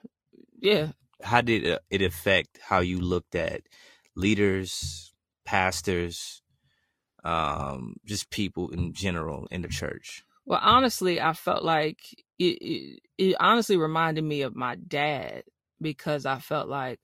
yeah. 0.60 0.88
How 1.22 1.40
did 1.40 1.78
it 1.90 2.02
affect 2.02 2.58
how 2.60 2.80
you 2.80 2.98
looked 3.00 3.36
at 3.36 3.62
leaders, 4.16 5.14
pastors, 5.44 6.42
um, 7.24 7.96
just 8.04 8.30
people 8.30 8.70
in 8.70 8.92
general 8.92 9.46
in 9.50 9.62
the 9.62 9.68
church? 9.68 10.24
Well, 10.44 10.60
honestly, 10.60 11.20
I 11.20 11.32
felt 11.32 11.64
like 11.64 12.00
it, 12.38 12.58
it, 12.60 13.00
it 13.16 13.36
honestly 13.38 13.76
reminded 13.76 14.24
me 14.24 14.42
of 14.42 14.56
my 14.56 14.74
dad 14.74 15.44
because 15.84 16.26
I 16.26 16.40
felt 16.40 16.68
like, 16.68 16.98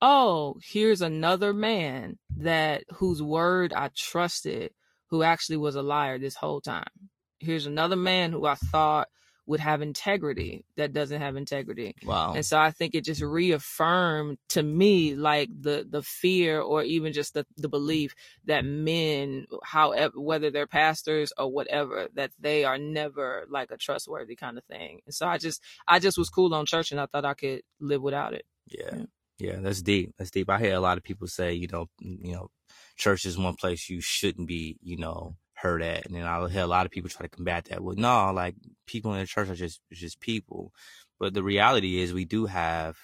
oh, 0.00 0.58
here's 0.62 1.02
another 1.02 1.52
man 1.52 2.16
that 2.38 2.84
whose 2.94 3.22
word 3.22 3.74
I 3.74 3.90
trusted, 3.94 4.70
who 5.10 5.22
actually 5.22 5.58
was 5.58 5.74
a 5.74 5.82
liar 5.82 6.18
this 6.18 6.36
whole 6.36 6.62
time. 6.62 7.10
Here's 7.40 7.66
another 7.66 7.96
man 7.96 8.32
who 8.32 8.46
I 8.46 8.54
thought 8.54 9.08
would 9.50 9.58
have 9.58 9.82
integrity 9.82 10.64
that 10.76 10.92
doesn't 10.92 11.20
have 11.20 11.34
integrity. 11.34 11.96
Wow. 12.04 12.34
And 12.34 12.46
so 12.46 12.56
I 12.56 12.70
think 12.70 12.94
it 12.94 13.04
just 13.04 13.20
reaffirmed 13.20 14.38
to 14.50 14.62
me 14.62 15.16
like 15.16 15.48
the 15.60 15.84
the 15.90 16.02
fear 16.02 16.60
or 16.60 16.84
even 16.84 17.12
just 17.12 17.34
the, 17.34 17.44
the 17.56 17.68
belief 17.68 18.14
that 18.44 18.64
men, 18.64 19.46
however 19.64 20.12
whether 20.14 20.52
they're 20.52 20.68
pastors 20.68 21.32
or 21.36 21.50
whatever, 21.50 22.06
that 22.14 22.30
they 22.38 22.64
are 22.64 22.78
never 22.78 23.44
like 23.50 23.72
a 23.72 23.76
trustworthy 23.76 24.36
kind 24.36 24.56
of 24.56 24.62
thing. 24.66 25.00
And 25.04 25.12
so 25.12 25.26
I 25.26 25.36
just 25.36 25.60
I 25.88 25.98
just 25.98 26.16
was 26.16 26.30
cool 26.30 26.54
on 26.54 26.64
church 26.64 26.92
and 26.92 27.00
I 27.00 27.06
thought 27.06 27.24
I 27.24 27.34
could 27.34 27.62
live 27.80 28.02
without 28.02 28.34
it. 28.34 28.46
Yeah. 28.68 28.90
Yeah, 28.92 29.04
yeah 29.40 29.56
that's 29.58 29.82
deep. 29.82 30.14
That's 30.16 30.30
deep. 30.30 30.48
I 30.48 30.60
hear 30.60 30.74
a 30.74 30.80
lot 30.80 30.96
of 30.96 31.02
people 31.02 31.26
say, 31.26 31.54
you 31.54 31.66
know, 31.66 31.88
you 31.98 32.34
know, 32.34 32.50
church 32.96 33.24
is 33.24 33.36
one 33.36 33.56
place 33.56 33.90
you 33.90 34.00
shouldn't 34.00 34.46
be, 34.46 34.78
you 34.80 34.96
know, 34.96 35.34
heard 35.60 35.82
at. 35.82 36.06
And 36.06 36.14
then 36.14 36.26
I'll 36.26 36.46
hear 36.46 36.62
a 36.62 36.66
lot 36.66 36.86
of 36.86 36.92
people 36.92 37.10
try 37.10 37.26
to 37.26 37.36
combat 37.36 37.66
that. 37.66 37.82
Well, 37.82 37.96
no, 37.96 38.32
like 38.32 38.54
people 38.86 39.12
in 39.14 39.20
the 39.20 39.26
church 39.26 39.48
are 39.48 39.54
just 39.54 39.80
just 39.92 40.20
people. 40.20 40.72
But 41.18 41.34
the 41.34 41.42
reality 41.42 42.00
is 42.00 42.12
we 42.12 42.24
do 42.24 42.46
have 42.46 42.96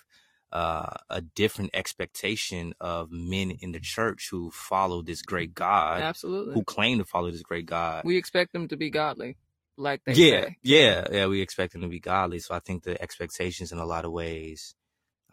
uh, 0.52 0.94
a 1.10 1.20
different 1.20 1.70
expectation 1.74 2.72
of 2.80 3.10
men 3.10 3.50
in 3.50 3.72
the 3.72 3.80
church 3.80 4.28
who 4.30 4.50
follow 4.50 5.02
this 5.02 5.22
great 5.22 5.54
God. 5.54 6.00
Absolutely. 6.00 6.54
Who 6.54 6.64
claim 6.64 6.98
to 6.98 7.04
follow 7.04 7.30
this 7.30 7.42
great 7.42 7.66
God. 7.66 8.04
We 8.04 8.16
expect 8.16 8.52
them 8.52 8.68
to 8.68 8.76
be 8.76 8.90
godly. 8.90 9.36
Like 9.76 10.02
they 10.06 10.14
yeah, 10.14 10.40
say. 10.42 10.56
Yeah, 10.62 11.06
yeah, 11.12 11.26
we 11.26 11.42
expect 11.42 11.74
them 11.74 11.82
to 11.82 11.88
be 11.88 12.00
godly. 12.00 12.38
So 12.38 12.54
I 12.54 12.60
think 12.60 12.84
the 12.84 13.00
expectations 13.02 13.72
in 13.72 13.78
a 13.78 13.84
lot 13.84 14.06
of 14.06 14.12
ways 14.12 14.74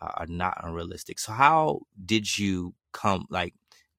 are 0.01 0.27
not 0.27 0.59
unrealistic. 0.63 1.19
So 1.19 1.31
how 1.31 1.81
did 2.03 2.37
you 2.37 2.73
come 2.91 3.25
like 3.29 3.53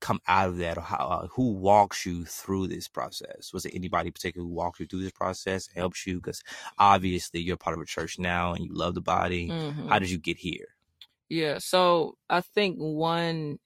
come 0.04 0.20
out 0.28 0.50
of 0.50 0.58
that 0.58 0.76
or 0.76 0.82
how, 0.82 0.96
uh, 0.96 1.26
who 1.28 1.52
walks 1.52 2.04
you 2.04 2.26
through 2.26 2.68
this 2.68 2.88
process? 2.88 3.52
Was 3.54 3.64
it 3.64 3.74
anybody 3.74 4.10
particular 4.10 4.46
who 4.46 4.52
walked 4.52 4.78
you 4.78 4.86
through 4.86 5.02
this 5.02 5.12
process 5.12 5.66
helps 5.74 6.06
you? 6.06 6.16
Because 6.16 6.42
obviously 6.78 7.40
you're 7.40 7.56
part 7.56 7.74
of 7.74 7.82
a 7.82 7.86
church 7.86 8.18
now 8.18 8.52
and 8.52 8.64
you 8.64 8.72
love 8.72 8.94
the 8.94 9.00
body. 9.00 9.48
Mm-hmm. 9.48 9.88
how 9.88 9.98
did 9.98 10.10
you 10.10 10.18
get 10.18 10.36
here? 10.36 10.68
Yeah 11.28 11.58
so 11.58 12.16
i 12.28 12.40
think 12.40 12.76
one 12.76 13.58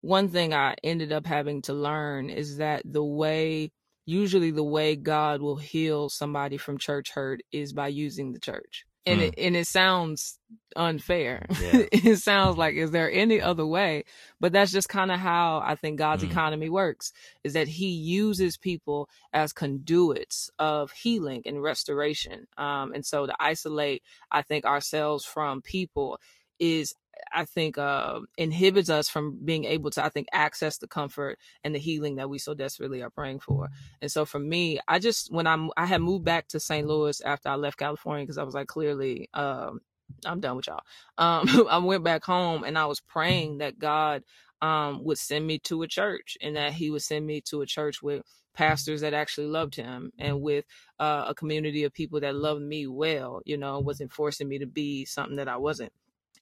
one 0.00 0.28
thing 0.28 0.54
i 0.54 0.76
ended 0.84 1.12
up 1.12 1.26
having 1.26 1.62
to 1.62 1.72
learn 1.72 2.30
is 2.30 2.58
that 2.58 2.82
the 2.84 3.04
way 3.04 3.72
usually 4.06 4.50
the 4.50 4.64
way 4.64 4.94
god 4.96 5.42
will 5.42 5.56
heal 5.56 6.08
somebody 6.08 6.56
from 6.56 6.78
church 6.78 7.10
hurt 7.10 7.40
is 7.52 7.72
by 7.72 7.88
using 7.88 8.32
the 8.32 8.38
church 8.38 8.86
and 9.06 9.20
mm. 9.20 9.24
it 9.24 9.34
and 9.38 9.56
it 9.56 9.66
sounds 9.66 10.38
unfair. 10.76 11.46
Yeah. 11.60 11.82
it 11.92 12.16
sounds 12.18 12.56
like 12.56 12.74
is 12.74 12.90
there 12.90 13.10
any 13.10 13.40
other 13.40 13.66
way? 13.66 14.04
But 14.40 14.52
that's 14.52 14.72
just 14.72 14.88
kind 14.88 15.12
of 15.12 15.18
how 15.18 15.62
I 15.64 15.74
think 15.74 15.98
God's 15.98 16.24
mm. 16.24 16.30
economy 16.30 16.68
works 16.68 17.12
is 17.42 17.52
that 17.54 17.68
he 17.68 17.88
uses 17.88 18.56
people 18.56 19.08
as 19.32 19.52
conduits 19.52 20.50
of 20.58 20.90
healing 20.92 21.42
and 21.46 21.62
restoration. 21.62 22.46
Um, 22.56 22.92
and 22.92 23.04
so 23.04 23.26
to 23.26 23.34
isolate 23.38 24.02
I 24.30 24.42
think 24.42 24.64
ourselves 24.64 25.24
from 25.24 25.62
people 25.62 26.18
is 26.58 26.94
I 27.32 27.44
think 27.44 27.78
uh, 27.78 28.20
inhibits 28.36 28.90
us 28.90 29.08
from 29.08 29.38
being 29.44 29.64
able 29.64 29.90
to, 29.92 30.04
I 30.04 30.08
think, 30.08 30.28
access 30.32 30.78
the 30.78 30.86
comfort 30.86 31.38
and 31.62 31.74
the 31.74 31.78
healing 31.78 32.16
that 32.16 32.30
we 32.30 32.38
so 32.38 32.54
desperately 32.54 33.02
are 33.02 33.10
praying 33.10 33.40
for. 33.40 33.70
And 34.00 34.10
so 34.10 34.24
for 34.24 34.38
me, 34.38 34.78
I 34.88 34.98
just 34.98 35.32
when 35.32 35.46
I'm 35.46 35.70
I 35.76 35.86
had 35.86 36.00
moved 36.02 36.24
back 36.24 36.48
to 36.48 36.60
St. 36.60 36.86
Louis 36.86 37.20
after 37.22 37.48
I 37.48 37.56
left 37.56 37.78
California 37.78 38.24
because 38.24 38.38
I 38.38 38.44
was 38.44 38.54
like, 38.54 38.68
clearly, 38.68 39.28
um, 39.34 39.80
I'm 40.26 40.40
done 40.40 40.56
with 40.56 40.66
y'all. 40.66 40.82
Um, 41.18 41.68
I 41.70 41.78
went 41.78 42.04
back 42.04 42.24
home 42.24 42.64
and 42.64 42.76
I 42.76 42.86
was 42.86 43.00
praying 43.00 43.58
that 43.58 43.78
God 43.78 44.24
um, 44.60 45.04
would 45.04 45.18
send 45.18 45.46
me 45.46 45.58
to 45.60 45.82
a 45.82 45.88
church 45.88 46.36
and 46.42 46.56
that 46.56 46.72
He 46.72 46.90
would 46.90 47.02
send 47.02 47.26
me 47.26 47.40
to 47.42 47.62
a 47.62 47.66
church 47.66 48.02
with 48.02 48.22
pastors 48.54 49.00
that 49.02 49.14
actually 49.14 49.48
loved 49.48 49.74
him 49.74 50.12
and 50.18 50.40
with 50.40 50.64
uh, 50.98 51.24
a 51.28 51.34
community 51.34 51.84
of 51.84 51.92
people 51.92 52.20
that 52.20 52.34
loved 52.34 52.62
me 52.62 52.86
well, 52.86 53.42
you 53.44 53.56
know, 53.56 53.80
wasn't 53.80 54.12
forcing 54.12 54.48
me 54.48 54.58
to 54.58 54.66
be 54.66 55.04
something 55.04 55.36
that 55.36 55.48
I 55.48 55.56
wasn't 55.56 55.92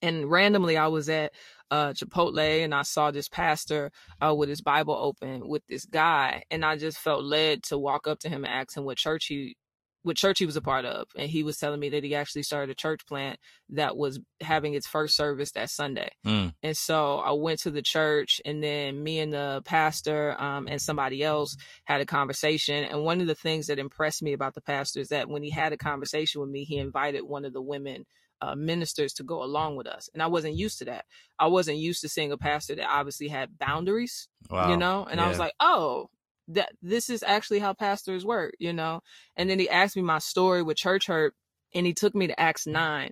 and 0.01 0.29
randomly 0.29 0.77
I 0.77 0.87
was 0.87 1.09
at 1.09 1.33
uh, 1.71 1.93
Chipotle 1.93 2.63
and 2.63 2.73
I 2.73 2.83
saw 2.83 3.11
this 3.11 3.27
pastor 3.27 3.91
uh, 4.23 4.33
with 4.35 4.49
his 4.49 4.61
Bible 4.61 4.95
open 4.95 5.47
with 5.47 5.65
this 5.67 5.85
guy, 5.85 6.43
and 6.51 6.63
I 6.63 6.77
just 6.77 6.97
felt 6.97 7.23
led 7.23 7.63
to 7.63 7.77
walk 7.77 8.07
up 8.07 8.19
to 8.19 8.29
him 8.29 8.45
and 8.45 8.53
ask 8.53 8.77
him 8.77 8.83
what 8.83 8.97
church 8.97 9.25
he 9.27 9.55
what 10.03 10.17
church 10.17 10.39
he 10.39 10.45
was 10.45 10.57
a 10.57 10.61
part 10.61 10.85
of. 10.85 11.07
And 11.17 11.29
he 11.29 11.43
was 11.43 11.57
telling 11.57 11.79
me 11.79 11.89
that 11.89 12.03
he 12.03 12.13
actually 12.13 12.43
started 12.43 12.69
a 12.69 12.75
church 12.75 13.05
plant 13.07 13.39
that 13.69 13.97
was 13.97 14.19
having 14.41 14.73
its 14.73 14.85
first 14.85 15.15
service 15.15 15.51
that 15.51 15.69
sunday. 15.69 16.09
Mm. 16.25 16.53
and 16.61 16.77
so 16.77 17.17
i 17.19 17.31
went 17.31 17.59
to 17.59 17.71
the 17.71 17.81
church 17.81 18.41
and 18.45 18.61
then 18.61 19.01
me 19.01 19.19
and 19.19 19.33
the 19.33 19.61
pastor 19.65 20.39
um, 20.39 20.67
and 20.67 20.81
somebody 20.81 21.23
else 21.23 21.55
had 21.85 22.01
a 22.01 22.05
conversation. 22.05 22.83
And 22.83 23.03
one 23.03 23.21
of 23.21 23.27
the 23.27 23.35
things 23.35 23.67
that 23.67 23.79
impressed 23.79 24.21
me 24.21 24.33
about 24.33 24.53
the 24.53 24.61
pastor 24.61 24.99
is 24.99 25.07
that 25.09 25.29
when 25.29 25.41
he 25.41 25.49
had 25.49 25.73
a 25.73 25.77
conversation 25.77 26.41
with 26.41 26.49
me 26.49 26.65
he 26.65 26.77
invited 26.77 27.21
one 27.21 27.45
of 27.45 27.53
the 27.53 27.61
women 27.61 28.05
uh, 28.43 28.55
ministers 28.55 29.13
to 29.13 29.23
go 29.23 29.43
along 29.43 29.75
with 29.75 29.87
us. 29.87 30.09
And 30.13 30.21
I 30.21 30.27
wasn't 30.27 30.55
used 30.55 30.79
to 30.79 30.85
that. 30.85 31.05
I 31.39 31.47
wasn't 31.47 31.77
used 31.77 32.01
to 32.01 32.09
seeing 32.09 32.31
a 32.31 32.37
pastor 32.37 32.75
that 32.75 32.89
obviously 32.89 33.27
had 33.27 33.57
boundaries, 33.57 34.27
wow. 34.49 34.69
you 34.69 34.77
know? 34.77 35.05
And 35.09 35.19
yeah. 35.19 35.25
I 35.25 35.29
was 35.29 35.39
like, 35.39 35.53
oh, 35.59 36.09
that 36.49 36.73
this 36.81 37.09
is 37.09 37.23
actually 37.23 37.59
how 37.59 37.73
pastors 37.73 38.25
work, 38.25 38.55
you 38.59 38.73
know? 38.73 39.01
And 39.37 39.49
then 39.49 39.59
he 39.59 39.69
asked 39.69 39.95
me 39.95 40.01
my 40.01 40.19
story 40.19 40.61
with 40.61 40.77
church 40.77 41.07
hurt 41.07 41.33
and 41.73 41.85
he 41.85 41.93
took 41.93 42.13
me 42.13 42.27
to 42.27 42.39
Acts 42.39 42.67
9 42.67 43.11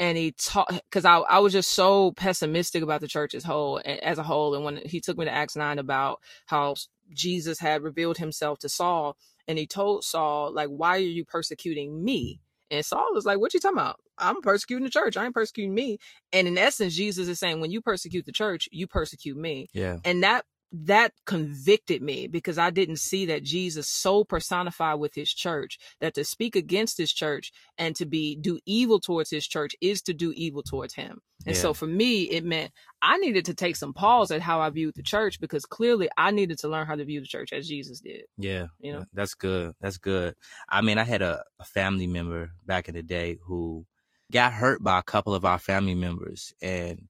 and 0.00 0.16
he 0.16 0.32
taught 0.32 0.72
because 0.72 1.04
I, 1.04 1.18
I 1.18 1.38
was 1.38 1.52
just 1.52 1.72
so 1.72 2.12
pessimistic 2.12 2.82
about 2.82 3.02
the 3.02 3.06
church 3.06 3.34
as 3.34 3.44
whole 3.44 3.80
as 3.84 4.18
a 4.18 4.22
whole 4.24 4.54
and 4.56 4.64
when 4.64 4.78
he 4.78 5.00
took 5.00 5.18
me 5.18 5.26
to 5.26 5.30
acts 5.30 5.54
9 5.54 5.78
about 5.78 6.20
how 6.46 6.74
jesus 7.12 7.60
had 7.60 7.82
revealed 7.82 8.16
himself 8.16 8.58
to 8.60 8.68
saul 8.68 9.16
and 9.46 9.58
he 9.58 9.66
told 9.66 10.02
saul 10.02 10.52
like 10.52 10.68
why 10.68 10.96
are 10.96 11.00
you 11.00 11.24
persecuting 11.24 12.02
me 12.02 12.40
and 12.70 12.84
saul 12.84 13.12
was 13.12 13.26
like 13.26 13.38
what 13.38 13.52
you 13.52 13.60
talking 13.60 13.78
about 13.78 14.00
i'm 14.20 14.40
persecuting 14.42 14.84
the 14.84 14.90
church 14.90 15.16
i 15.16 15.24
ain't 15.24 15.34
persecuting 15.34 15.74
me 15.74 15.98
and 16.32 16.46
in 16.46 16.58
essence 16.58 16.94
jesus 16.94 17.28
is 17.28 17.38
saying 17.38 17.60
when 17.60 17.70
you 17.70 17.80
persecute 17.80 18.26
the 18.26 18.32
church 18.32 18.68
you 18.72 18.86
persecute 18.86 19.36
me 19.36 19.68
yeah 19.72 19.98
and 20.04 20.22
that 20.22 20.44
that 20.72 21.12
convicted 21.26 22.00
me 22.00 22.28
because 22.28 22.56
I 22.56 22.70
didn't 22.70 22.98
see 22.98 23.26
that 23.26 23.42
Jesus 23.42 23.88
so 23.88 24.24
personified 24.24 25.00
with 25.00 25.14
his 25.14 25.32
church 25.32 25.78
that 26.00 26.14
to 26.14 26.24
speak 26.24 26.54
against 26.54 26.96
his 26.96 27.12
church 27.12 27.52
and 27.76 27.96
to 27.96 28.06
be 28.06 28.36
do 28.36 28.60
evil 28.66 29.00
towards 29.00 29.30
his 29.30 29.46
church 29.46 29.74
is 29.80 30.00
to 30.02 30.14
do 30.14 30.32
evil 30.32 30.62
towards 30.62 30.94
him. 30.94 31.20
And 31.46 31.56
yeah. 31.56 31.62
so 31.62 31.74
for 31.74 31.86
me, 31.86 32.24
it 32.24 32.44
meant 32.44 32.70
I 33.02 33.16
needed 33.16 33.46
to 33.46 33.54
take 33.54 33.74
some 33.74 33.94
pause 33.94 34.30
at 34.30 34.42
how 34.42 34.60
I 34.60 34.70
viewed 34.70 34.94
the 34.94 35.02
church 35.02 35.40
because 35.40 35.64
clearly 35.64 36.08
I 36.16 36.30
needed 36.30 36.58
to 36.60 36.68
learn 36.68 36.86
how 36.86 36.94
to 36.94 37.04
view 37.04 37.20
the 37.20 37.26
church 37.26 37.52
as 37.52 37.66
Jesus 37.66 38.00
did. 38.00 38.24
Yeah. 38.36 38.66
You 38.78 38.92
know, 38.92 39.04
that's 39.12 39.34
good. 39.34 39.74
That's 39.80 39.98
good. 39.98 40.34
I 40.68 40.82
mean, 40.82 40.98
I 40.98 41.04
had 41.04 41.22
a, 41.22 41.42
a 41.58 41.64
family 41.64 42.06
member 42.06 42.50
back 42.64 42.88
in 42.88 42.94
the 42.94 43.02
day 43.02 43.38
who 43.42 43.86
got 44.30 44.52
hurt 44.52 44.82
by 44.82 44.98
a 44.98 45.02
couple 45.02 45.34
of 45.34 45.44
our 45.44 45.58
family 45.58 45.94
members 45.94 46.54
and 46.62 47.08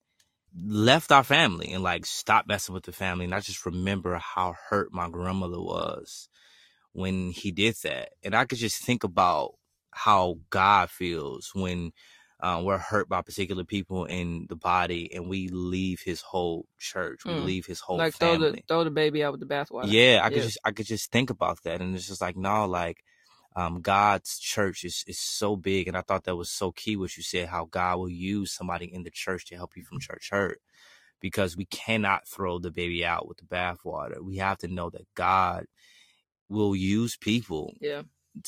left 0.56 1.12
our 1.12 1.24
family 1.24 1.72
and 1.72 1.82
like 1.82 2.06
stopped 2.06 2.48
messing 2.48 2.74
with 2.74 2.84
the 2.84 2.92
family. 2.92 3.24
And 3.24 3.34
I 3.34 3.40
just 3.40 3.64
remember 3.66 4.16
how 4.16 4.54
hurt 4.68 4.92
my 4.92 5.08
grandmother 5.08 5.60
was 5.60 6.28
when 6.92 7.30
he 7.30 7.52
did 7.52 7.76
that. 7.82 8.10
And 8.22 8.34
I 8.34 8.44
could 8.44 8.58
just 8.58 8.82
think 8.82 9.04
about 9.04 9.54
how 9.92 10.38
God 10.50 10.90
feels 10.90 11.52
when 11.54 11.92
uh, 12.40 12.62
we're 12.64 12.78
hurt 12.78 13.08
by 13.08 13.20
particular 13.22 13.64
people 13.64 14.06
in 14.06 14.46
the 14.48 14.56
body 14.56 15.12
and 15.14 15.28
we 15.28 15.48
leave 15.48 16.00
his 16.00 16.22
whole 16.22 16.66
church. 16.78 17.24
We 17.24 17.32
mm. 17.32 17.44
leave 17.44 17.66
his 17.66 17.80
whole 17.80 17.98
like 17.98 18.14
family. 18.14 18.38
Throw 18.38 18.50
the, 18.50 18.62
throw 18.66 18.84
the 18.84 18.90
baby 18.90 19.22
out 19.22 19.32
with 19.32 19.40
the 19.40 19.46
bathwater. 19.46 19.84
Yeah, 19.86 20.20
I 20.22 20.30
could 20.30 20.42
just 20.42 20.58
I 20.64 20.72
could 20.72 20.86
just 20.86 21.12
think 21.12 21.30
about 21.30 21.62
that. 21.64 21.80
And 21.80 21.94
it's 21.94 22.08
just 22.08 22.22
like, 22.22 22.36
no, 22.36 22.66
like 22.66 23.04
um, 23.56 23.80
God's 23.80 24.38
church 24.38 24.84
is, 24.84 25.04
is 25.06 25.18
so 25.18 25.56
big. 25.56 25.88
And 25.88 25.96
I 25.96 26.02
thought 26.02 26.24
that 26.24 26.36
was 26.36 26.50
so 26.50 26.72
key 26.72 26.96
what 26.96 27.16
you 27.16 27.22
said, 27.22 27.48
how 27.48 27.66
God 27.70 27.98
will 27.98 28.10
use 28.10 28.52
somebody 28.52 28.92
in 28.92 29.02
the 29.02 29.10
church 29.10 29.46
to 29.46 29.56
help 29.56 29.76
you 29.76 29.84
from 29.84 30.00
church 30.00 30.28
hurt. 30.30 30.60
Because 31.20 31.56
we 31.56 31.66
cannot 31.66 32.26
throw 32.26 32.58
the 32.58 32.70
baby 32.70 33.04
out 33.04 33.28
with 33.28 33.38
the 33.38 33.44
bathwater. 33.44 34.22
We 34.22 34.38
have 34.38 34.58
to 34.58 34.68
know 34.68 34.88
that 34.90 35.06
God 35.14 35.66
will 36.48 36.74
use 36.74 37.16
people 37.16 37.74
yeah. 37.80 38.02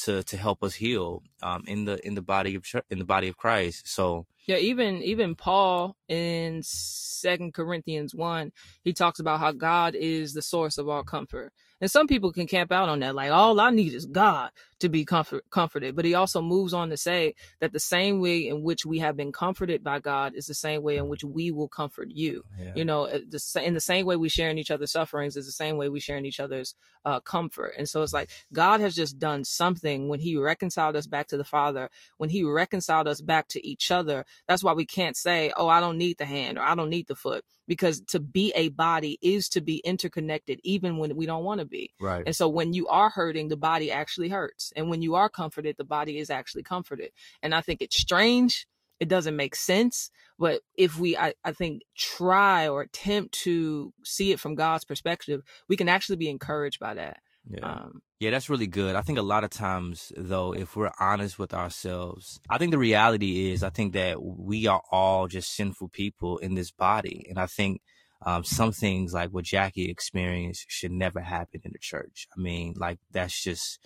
to 0.05 0.23
to 0.25 0.37
help 0.39 0.63
us 0.63 0.75
heal 0.75 1.23
um, 1.43 1.65
in 1.67 1.85
the 1.85 2.05
in 2.07 2.15
the 2.15 2.23
body 2.23 2.55
of 2.55 2.65
in 2.91 2.99
the 2.99 3.05
body 3.05 3.29
of 3.29 3.37
Christ. 3.37 3.87
So 3.87 4.27
yeah, 4.47 4.57
even 4.57 5.03
even 5.03 5.35
Paul 5.35 5.97
in 6.09 6.63
Second 6.63 7.55
Corinthians 7.55 8.15
one, 8.15 8.53
he 8.83 8.93
talks 8.93 9.21
about 9.21 9.41
how 9.41 9.53
God 9.53 9.95
is 9.95 10.33
the 10.33 10.43
source 10.43 10.79
of 10.79 10.89
all 10.89 11.05
comfort. 11.05 11.53
And 11.81 11.91
some 11.91 12.07
people 12.07 12.33
can 12.33 12.47
camp 12.47 12.71
out 12.73 12.89
on 12.89 13.01
that, 13.01 13.15
like 13.15 13.33
all 13.33 13.59
I 13.61 13.71
need 13.71 13.93
is 13.93 14.07
God 14.07 14.51
to 14.83 14.89
be 14.89 15.05
comfort, 15.05 15.45
comforted. 15.49 15.95
But 15.95 16.05
he 16.05 16.15
also 16.15 16.43
moves 16.43 16.75
on 16.75 16.91
to 16.91 16.97
say 16.97 17.37
that 17.61 17.73
the 17.73 17.79
same 17.79 18.21
way 18.21 18.49
in 18.49 18.65
which 18.65 18.85
we 18.85 18.99
have 18.99 19.17
been 19.17 19.31
comforted 19.31 19.85
by 19.85 20.01
God 20.01 20.35
is 20.35 20.47
the 20.47 20.55
same 20.55 20.83
way 20.83 20.97
in 20.97 21.09
which 21.09 21.23
we 21.23 21.53
will 21.53 21.69
comfort 21.69 22.09
you. 22.11 22.43
Yeah. 22.61 22.73
You 22.75 22.85
know, 22.85 23.07
uh, 23.07 23.21
in 23.63 23.75
the 23.75 23.81
same 23.81 24.07
way 24.07 24.17
we 24.17 24.29
share 24.29 24.51
in 24.51 24.59
each 24.59 24.73
other's 24.73 24.91
sufferings 24.91 25.37
is 25.37 25.47
the 25.47 25.53
same 25.53 25.77
way 25.77 25.89
we 25.89 26.01
share 26.01 26.17
in 26.17 26.27
each 26.27 26.41
other's 26.41 26.75
uh, 27.05 27.21
comfort. 27.21 27.75
And 27.79 27.89
so 27.89 28.03
it's 28.03 28.13
like 28.13 28.31
God 28.53 28.81
has 28.81 28.97
just 28.97 29.21
done 29.21 29.45
something 29.45 30.09
when 30.09 30.19
He 30.19 30.37
reconciled 30.37 30.97
us 30.97 31.07
back 31.07 31.29
to 31.29 31.37
the 31.37 31.45
Father, 31.45 31.89
when 32.19 32.31
He 32.31 32.43
reconciled 32.43 33.07
us 33.07 33.21
back 33.21 33.47
to 33.49 33.65
each 33.65 33.93
other. 33.93 34.25
That's 34.49 34.65
why 34.65 34.73
we 34.73 34.85
can't 34.85 35.17
say, 35.17 35.53
"Oh, 35.57 35.69
I 35.69 35.79
don't 35.79 35.99
need 35.99 36.19
the 36.19 36.25
hand" 36.25 36.59
or 36.59 36.63
"I 36.63 36.75
don't 36.75 36.91
need 36.91 37.07
the 37.07 37.15
foot," 37.15 37.45
because 37.69 38.01
to 38.09 38.19
be 38.19 38.53
a 38.57 38.69
body 38.71 39.19
is 39.23 39.49
to 39.51 39.61
be 39.61 39.79
interconnected, 39.85 40.61
even 40.65 40.99
when 40.99 41.15
we 41.15 41.27
don't 41.27 41.45
want 41.45 41.61
to 41.61 41.67
be. 41.67 41.93
Right. 42.01 42.25
And 42.27 42.35
so 42.35 42.49
when 42.49 42.73
you 42.73 42.89
are 42.89 43.11
hurting, 43.11 43.49
the 43.49 43.57
body 43.57 43.91
actually 43.93 44.29
hurts, 44.29 44.72
and 44.77 44.89
when 44.89 45.03
you 45.03 45.15
are 45.15 45.29
comforted, 45.29 45.77
the 45.77 45.85
body 45.85 46.19
is 46.19 46.31
actually 46.31 46.63
comforted. 46.63 47.11
And 47.43 47.55
I 47.55 47.61
think 47.61 47.81
it's 47.81 48.01
strange. 48.01 48.67
It 49.01 49.09
doesn't 49.09 49.35
make 49.35 49.57
sense, 49.57 50.13
but 50.39 50.61
if 50.77 50.97
we, 50.97 51.17
I, 51.17 51.35
I 51.45 51.51
think, 51.51 51.83
try 51.97 52.69
or 52.69 52.83
attempt 52.83 53.35
to 53.41 53.93
see 54.05 54.31
it 54.31 54.39
from 54.39 54.55
God's 54.55 54.85
perspective, 54.85 55.43
we 55.69 55.77
can 55.77 55.89
actually 55.89 56.19
be 56.19 56.31
encouraged 56.31 56.79
by 56.79 56.95
that. 56.95 57.17
Yeah. 57.51 57.67
Um, 57.69 58.03
yeah, 58.21 58.31
that's 58.31 58.49
really 58.49 58.69
good. 58.69 58.95
I 58.95 59.01
think 59.01 59.19
a 59.19 59.23
lot 59.23 59.43
of 59.43 59.51
times, 59.51 60.13
though, 60.17 60.55
if 60.55 60.77
we're 60.77 60.93
honest 61.01 61.37
with 61.37 61.53
ourselves, 61.53 62.39
I 62.49 62.59
think 62.59 62.71
the 62.71 62.79
reality 62.79 63.51
is, 63.51 63.65
I 63.65 63.71
think 63.71 63.95
that 63.95 64.23
we 64.23 64.69
are 64.69 64.83
all 64.93 65.27
just 65.27 65.53
sinful 65.53 65.89
people 65.89 66.39
in 66.39 66.55
this 66.55 66.71
body. 66.71 67.27
And 67.29 67.41
I 67.41 67.47
think 67.47 67.81
um, 68.25 68.45
some 68.45 68.71
things 68.71 69.13
like 69.13 69.31
what 69.31 69.47
Jackie 69.47 69.91
experienced 69.91 70.67
should 70.69 70.93
never 70.93 71.19
happen 71.19 71.63
in 71.65 71.73
the 71.73 71.81
church. 71.81 72.29
I 72.37 72.41
mean, 72.41 72.75
like, 72.77 73.01
that's 73.11 73.43
just, 73.43 73.81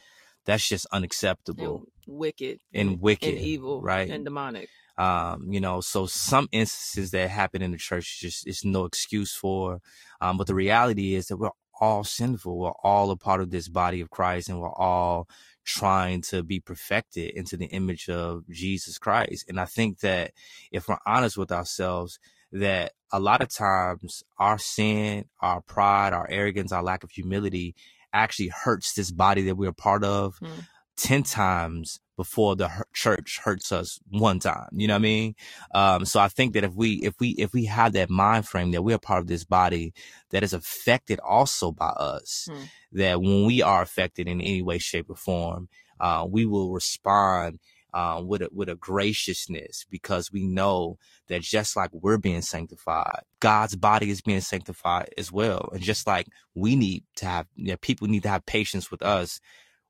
that's 0.47 0.69
just 0.69 0.87
unacceptable. 0.93 1.85
And 2.07 2.19
wicked. 2.19 2.61
And 2.73 3.01
wicked. 3.01 3.35
And 3.35 3.39
evil. 3.39 3.83
Right. 3.83 4.09
And 4.09 4.25
demonic. 4.25 4.69
Um, 4.97 5.53
you 5.53 5.61
know, 5.61 5.83
so 5.83 6.07
some 6.07 6.49
instances 6.53 7.11
that 7.11 7.29
happen 7.29 7.61
in 7.61 7.73
the 7.73 7.77
church 7.77 8.21
just 8.21 8.47
is 8.47 8.65
no 8.65 8.87
excuse 8.87 9.35
for. 9.35 9.81
Um, 10.21 10.39
but 10.39 10.47
the 10.47 10.55
reality 10.55 11.15
is 11.15 11.27
that 11.27 11.37
we're 11.37 11.51
all 11.81 12.05
sinful. 12.05 12.59
We're 12.59 12.73
all 12.83 13.11
a 13.11 13.17
part 13.17 13.41
of 13.43 13.51
this 13.51 13.69
body 13.69 14.01
of 14.01 14.09
Christ 14.09 14.49
and 14.49 14.59
we're 14.59 14.73
all 14.73 15.29
trying 15.65 16.23
to 16.23 16.43
be 16.43 16.61
perfected 16.61 17.31
into 17.31 17.57
the 17.57 17.67
image 17.67 18.09
of 18.09 18.45
Jesus 18.49 18.99
Christ. 18.99 19.45
And 19.49 19.61
I 19.61 19.65
think 19.67 20.01
that 20.01 20.31
if 20.71 20.89
we're 20.89 20.97
honest 21.07 21.37
with 21.37 21.53
ourselves, 21.53 22.19
that 22.53 22.93
a 23.13 23.21
lot 23.21 23.43
of 23.43 23.49
times 23.49 24.23
our 24.39 24.59
sin, 24.59 25.27
our 25.41 25.61
pride, 25.61 26.13
our 26.13 26.29
arrogance, 26.31 26.73
our 26.73 26.83
lack 26.83 27.05
of 27.05 27.11
humility 27.11 27.75
actually 28.23 28.49
hurts 28.49 28.95
this 28.95 29.11
body 29.11 29.43
that 29.43 29.57
we're 29.57 29.73
part 29.73 30.05
of. 30.05 30.39
Mm 30.41 30.67
10 30.97 31.23
times 31.25 32.01
before 32.17 32.57
the 32.57 32.71
church 32.95 33.39
hurts 33.45 33.71
us 33.71 34.01
one 34.09 34.39
time. 34.39 34.69
You 34.73 34.89
know 34.89 34.95
what 34.95 35.01
I 35.01 35.03
mean? 35.03 35.35
Um, 35.75 36.05
so 36.07 36.19
I 36.19 36.29
think 36.29 36.55
that 36.55 36.65
if 36.65 36.73
we, 36.73 36.95
if 37.03 37.15
we, 37.21 37.31
if 37.31 37.53
we 37.53 37.67
have 37.67 37.93
that 37.93 38.09
mind 38.09 38.49
frame 38.49 38.71
that 38.71 38.83
we're 38.83 38.99
part 38.99 39.21
of 39.21 39.27
this 39.27 39.45
body 39.45 39.93
that 40.31 40.43
is 40.43 40.55
affected 40.55 41.21
also 41.21 41.73
by 41.73 41.89
us, 41.89 42.49
hmm. 42.51 42.63
that 42.93 43.21
when 43.21 43.45
we 43.45 43.61
are 43.61 43.83
affected 43.83 44.29
in 44.29 44.41
any 44.41 44.63
way, 44.63 44.79
shape 44.79 45.11
or 45.11 45.17
form, 45.17 45.69
uh, 46.01 46.27
we 46.29 46.47
will 46.47 46.73
respond 46.73 47.59
uh, 47.97 48.23
with 48.23 48.43
a, 48.43 48.49
with 48.53 48.69
a 48.69 48.75
graciousness 48.75 49.87
because 49.91 50.31
we 50.31 50.47
know 50.47 50.99
that 51.29 51.41
just 51.41 51.77
like 51.77 51.91
we're 51.95 52.19
being 52.19 52.43
sanctified, 52.43 53.23
God's 53.41 53.75
body 53.75 54.11
is 54.11 54.21
being 54.21 54.43
sanctified 54.43 55.09
as 55.17 55.33
well. 55.33 55.71
And 55.73 55.81
just 55.81 56.07
like 56.07 56.27
we 56.55 56.77
need 56.77 57.05
to 57.17 57.25
have, 57.27 57.47
you 57.55 57.69
know, 57.69 57.77
people 57.79 58.07
need 58.07 58.25
to 58.25 58.29
have 58.29 58.45
patience 58.45 58.91
with 58.91 59.03
us 59.03 59.41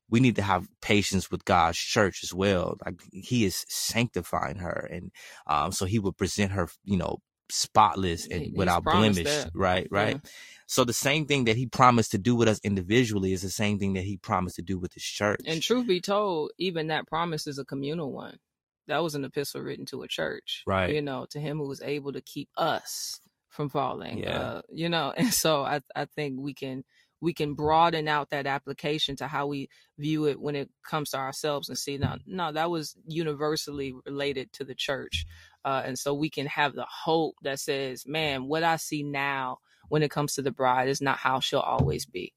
we 0.09 0.21
need 0.21 0.37
to 0.37 0.41
have 0.41 0.67
patience 0.81 1.29
with 1.29 1.43
God's 1.43 1.77
church 1.77 2.21
as 2.23 2.33
well. 2.33 2.77
Like 2.85 3.01
he 3.11 3.43
is 3.43 3.65
sanctifying 3.67 4.57
her, 4.57 4.87
and 4.89 5.11
um, 5.47 5.73
so 5.73 5.85
he 5.85 5.99
would 5.99 6.17
present 6.17 6.53
her, 6.53 6.69
you 6.85 6.95
know, 6.95 7.17
spotless 7.49 8.27
and 8.27 8.43
He's 8.43 8.53
without 8.53 8.83
blemish. 8.83 9.23
That. 9.23 9.51
Right, 9.53 9.87
right. 9.91 10.19
Yeah. 10.23 10.29
So 10.67 10.83
the 10.83 10.93
same 10.93 11.25
thing 11.25 11.45
that 11.45 11.55
he 11.55 11.65
promised 11.65 12.11
to 12.11 12.17
do 12.17 12.35
with 12.35 12.49
us 12.49 12.59
individually 12.63 13.31
is 13.31 13.41
the 13.41 13.49
same 13.49 13.79
thing 13.79 13.93
that 13.93 14.03
he 14.03 14.17
promised 14.17 14.57
to 14.57 14.61
do 14.61 14.77
with 14.77 14.93
his 14.93 15.03
church. 15.03 15.39
And 15.45 15.61
truth 15.61 15.87
be 15.87 16.01
told, 16.01 16.51
even 16.57 16.87
that 16.87 17.07
promise 17.07 17.47
is 17.47 17.57
a 17.57 17.65
communal 17.65 18.11
one. 18.11 18.37
That 18.87 19.03
was 19.03 19.15
an 19.15 19.25
epistle 19.25 19.61
written 19.61 19.85
to 19.87 20.03
a 20.03 20.07
church, 20.07 20.63
right? 20.65 20.93
You 20.93 21.01
know, 21.01 21.25
to 21.31 21.39
him 21.39 21.57
who 21.57 21.67
was 21.67 21.81
able 21.81 22.13
to 22.13 22.21
keep 22.21 22.49
us 22.57 23.21
from 23.49 23.69
falling. 23.69 24.19
Yeah. 24.19 24.39
Uh, 24.39 24.61
you 24.69 24.89
know, 24.89 25.13
and 25.17 25.33
so 25.33 25.63
I 25.63 25.81
I 25.95 26.05
think 26.05 26.39
we 26.39 26.53
can 26.53 26.83
we 27.21 27.33
can 27.33 27.53
broaden 27.53 28.07
out 28.07 28.29
that 28.29 28.45
application 28.45 29.15
to 29.15 29.27
how 29.27 29.47
we 29.47 29.69
view 29.97 30.25
it 30.25 30.39
when 30.39 30.55
it 30.55 30.69
comes 30.83 31.11
to 31.11 31.17
ourselves 31.17 31.69
and 31.69 31.77
see 31.77 31.97
no 31.97 32.15
no 32.25 32.51
that 32.51 32.69
was 32.69 32.95
universally 33.07 33.93
related 34.05 34.51
to 34.53 34.63
the 34.63 34.75
church 34.75 35.25
uh, 35.65 35.81
and 35.85 35.97
so 35.97 36.13
we 36.13 36.29
can 36.29 36.45
have 36.45 36.73
the 36.73 36.85
hope 36.89 37.35
that 37.41 37.59
says 37.59 38.05
man 38.05 38.47
what 38.47 38.63
i 38.63 38.75
see 38.75 39.03
now 39.03 39.57
when 39.89 40.03
it 40.03 40.11
comes 40.11 40.35
to 40.35 40.41
the 40.41 40.51
bride 40.51 40.89
is 40.89 41.01
not 41.01 41.17
how 41.17 41.39
she'll 41.39 41.59
always 41.59 42.05
be. 42.05 42.33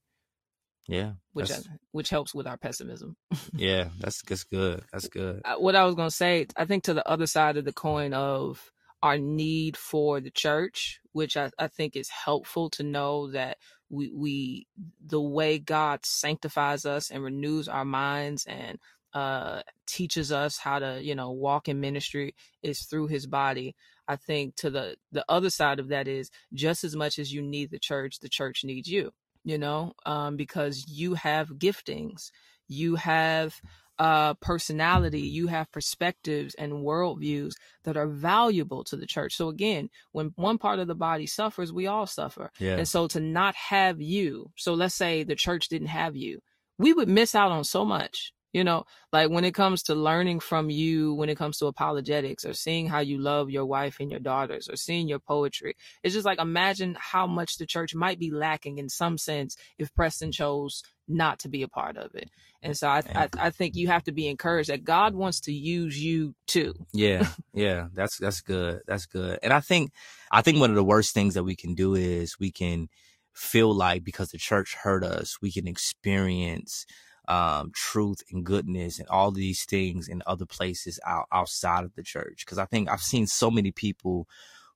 Yeah 0.88 1.12
which 1.32 1.50
which 1.92 2.10
helps 2.10 2.34
with 2.34 2.46
our 2.46 2.56
pessimism. 2.56 3.16
Yeah 3.54 3.90
that's 4.00 4.22
that's 4.22 4.44
good 4.44 4.82
that's 4.92 5.08
good. 5.08 5.42
Uh, 5.44 5.56
what 5.56 5.76
i 5.76 5.84
was 5.84 5.94
going 5.94 6.08
to 6.08 6.14
say 6.14 6.46
i 6.56 6.64
think 6.64 6.84
to 6.84 6.94
the 6.94 7.08
other 7.08 7.26
side 7.26 7.56
of 7.56 7.64
the 7.64 7.72
coin 7.72 8.12
of 8.12 8.72
our 9.02 9.16
need 9.16 9.76
for 9.76 10.20
the 10.20 10.30
church 10.30 11.00
which 11.12 11.36
I, 11.36 11.50
I 11.58 11.68
think 11.68 11.96
is 11.96 12.08
helpful 12.08 12.70
to 12.70 12.82
know 12.82 13.30
that 13.30 13.58
we 13.90 14.10
we 14.14 14.66
the 15.04 15.20
way 15.20 15.58
God 15.58 16.06
sanctifies 16.06 16.86
us 16.86 17.10
and 17.10 17.22
renews 17.22 17.68
our 17.68 17.84
minds 17.84 18.46
and 18.46 18.78
uh, 19.12 19.62
teaches 19.86 20.30
us 20.30 20.58
how 20.58 20.78
to, 20.78 21.00
you 21.02 21.14
know, 21.14 21.32
walk 21.32 21.68
in 21.68 21.80
ministry 21.80 22.34
is 22.62 22.82
through 22.82 23.08
his 23.08 23.26
body. 23.26 23.74
I 24.06 24.16
think 24.16 24.56
to 24.56 24.70
the 24.70 24.96
the 25.12 25.24
other 25.28 25.50
side 25.50 25.80
of 25.80 25.88
that 25.88 26.08
is 26.08 26.30
just 26.54 26.84
as 26.84 26.96
much 26.96 27.18
as 27.18 27.32
you 27.32 27.42
need 27.42 27.70
the 27.70 27.78
church, 27.78 28.20
the 28.20 28.28
church 28.28 28.62
needs 28.64 28.88
you. 28.88 29.10
You 29.42 29.58
know, 29.58 29.94
um, 30.04 30.36
because 30.36 30.84
you 30.86 31.14
have 31.14 31.48
giftings, 31.54 32.30
you 32.68 32.96
have 32.96 33.60
uh, 34.00 34.32
personality, 34.34 35.20
you 35.20 35.46
have 35.48 35.70
perspectives 35.70 36.54
and 36.54 36.72
worldviews 36.72 37.52
that 37.84 37.98
are 37.98 38.08
valuable 38.08 38.82
to 38.82 38.96
the 38.96 39.06
church. 39.06 39.36
So 39.36 39.50
again, 39.50 39.90
when 40.12 40.32
one 40.36 40.56
part 40.56 40.78
of 40.78 40.88
the 40.88 40.94
body 40.94 41.26
suffers, 41.26 41.70
we 41.70 41.86
all 41.86 42.06
suffer. 42.06 42.50
Yeah. 42.58 42.76
And 42.78 42.88
so 42.88 43.08
to 43.08 43.20
not 43.20 43.54
have 43.56 44.00
you, 44.00 44.52
so 44.56 44.72
let's 44.72 44.94
say 44.94 45.22
the 45.22 45.36
church 45.36 45.68
didn't 45.68 45.88
have 45.88 46.16
you, 46.16 46.40
we 46.78 46.94
would 46.94 47.10
miss 47.10 47.34
out 47.34 47.52
on 47.52 47.62
so 47.62 47.84
much. 47.84 48.32
You 48.52 48.64
know, 48.64 48.84
like 49.12 49.30
when 49.30 49.44
it 49.44 49.54
comes 49.54 49.82
to 49.84 49.94
learning 49.94 50.40
from 50.40 50.70
you, 50.70 51.14
when 51.14 51.28
it 51.28 51.38
comes 51.38 51.58
to 51.58 51.66
apologetics 51.66 52.44
or 52.44 52.52
seeing 52.52 52.88
how 52.88 52.98
you 52.98 53.18
love 53.18 53.50
your 53.50 53.64
wife 53.64 53.98
and 54.00 54.10
your 54.10 54.20
daughters 54.20 54.68
or 54.68 54.76
seeing 54.76 55.08
your 55.08 55.20
poetry, 55.20 55.76
it's 56.02 56.14
just 56.14 56.26
like 56.26 56.40
imagine 56.40 56.96
how 56.98 57.26
much 57.26 57.58
the 57.58 57.66
church 57.66 57.94
might 57.94 58.18
be 58.18 58.30
lacking 58.30 58.78
in 58.78 58.88
some 58.88 59.18
sense 59.18 59.56
if 59.78 59.94
Preston 59.94 60.32
chose 60.32 60.82
not 61.06 61.40
to 61.40 61.48
be 61.48 61.62
a 61.62 61.68
part 61.68 61.96
of 61.96 62.14
it. 62.14 62.30
And 62.62 62.76
so 62.76 62.88
I, 62.88 63.02
I, 63.14 63.28
I 63.38 63.50
think 63.50 63.74
you 63.74 63.88
have 63.88 64.04
to 64.04 64.12
be 64.12 64.28
encouraged 64.28 64.70
that 64.70 64.84
God 64.84 65.14
wants 65.14 65.40
to 65.42 65.52
use 65.52 66.02
you 66.02 66.34
too. 66.46 66.74
Yeah, 66.92 67.28
yeah, 67.54 67.86
that's 67.94 68.18
that's 68.18 68.40
good. 68.40 68.80
That's 68.86 69.06
good. 69.06 69.38
And 69.42 69.52
I 69.52 69.60
think 69.60 69.92
I 70.30 70.42
think 70.42 70.60
one 70.60 70.70
of 70.70 70.76
the 70.76 70.84
worst 70.84 71.14
things 71.14 71.34
that 71.34 71.44
we 71.44 71.56
can 71.56 71.74
do 71.74 71.94
is 71.94 72.38
we 72.38 72.50
can 72.50 72.88
feel 73.32 73.72
like 73.72 74.04
because 74.04 74.30
the 74.30 74.38
church 74.38 74.74
hurt 74.74 75.04
us, 75.04 75.38
we 75.40 75.50
can 75.50 75.66
experience 75.66 76.84
um, 77.30 77.70
truth 77.72 78.22
and 78.32 78.44
goodness 78.44 78.98
and 78.98 79.08
all 79.08 79.30
these 79.30 79.64
things 79.64 80.08
in 80.08 80.20
other 80.26 80.46
places 80.46 80.98
out, 81.06 81.26
outside 81.32 81.84
of 81.84 81.94
the 81.94 82.02
church. 82.02 82.44
Because 82.44 82.58
I 82.58 82.64
think 82.64 82.90
I've 82.90 83.00
seen 83.00 83.28
so 83.28 83.50
many 83.50 83.70
people 83.70 84.26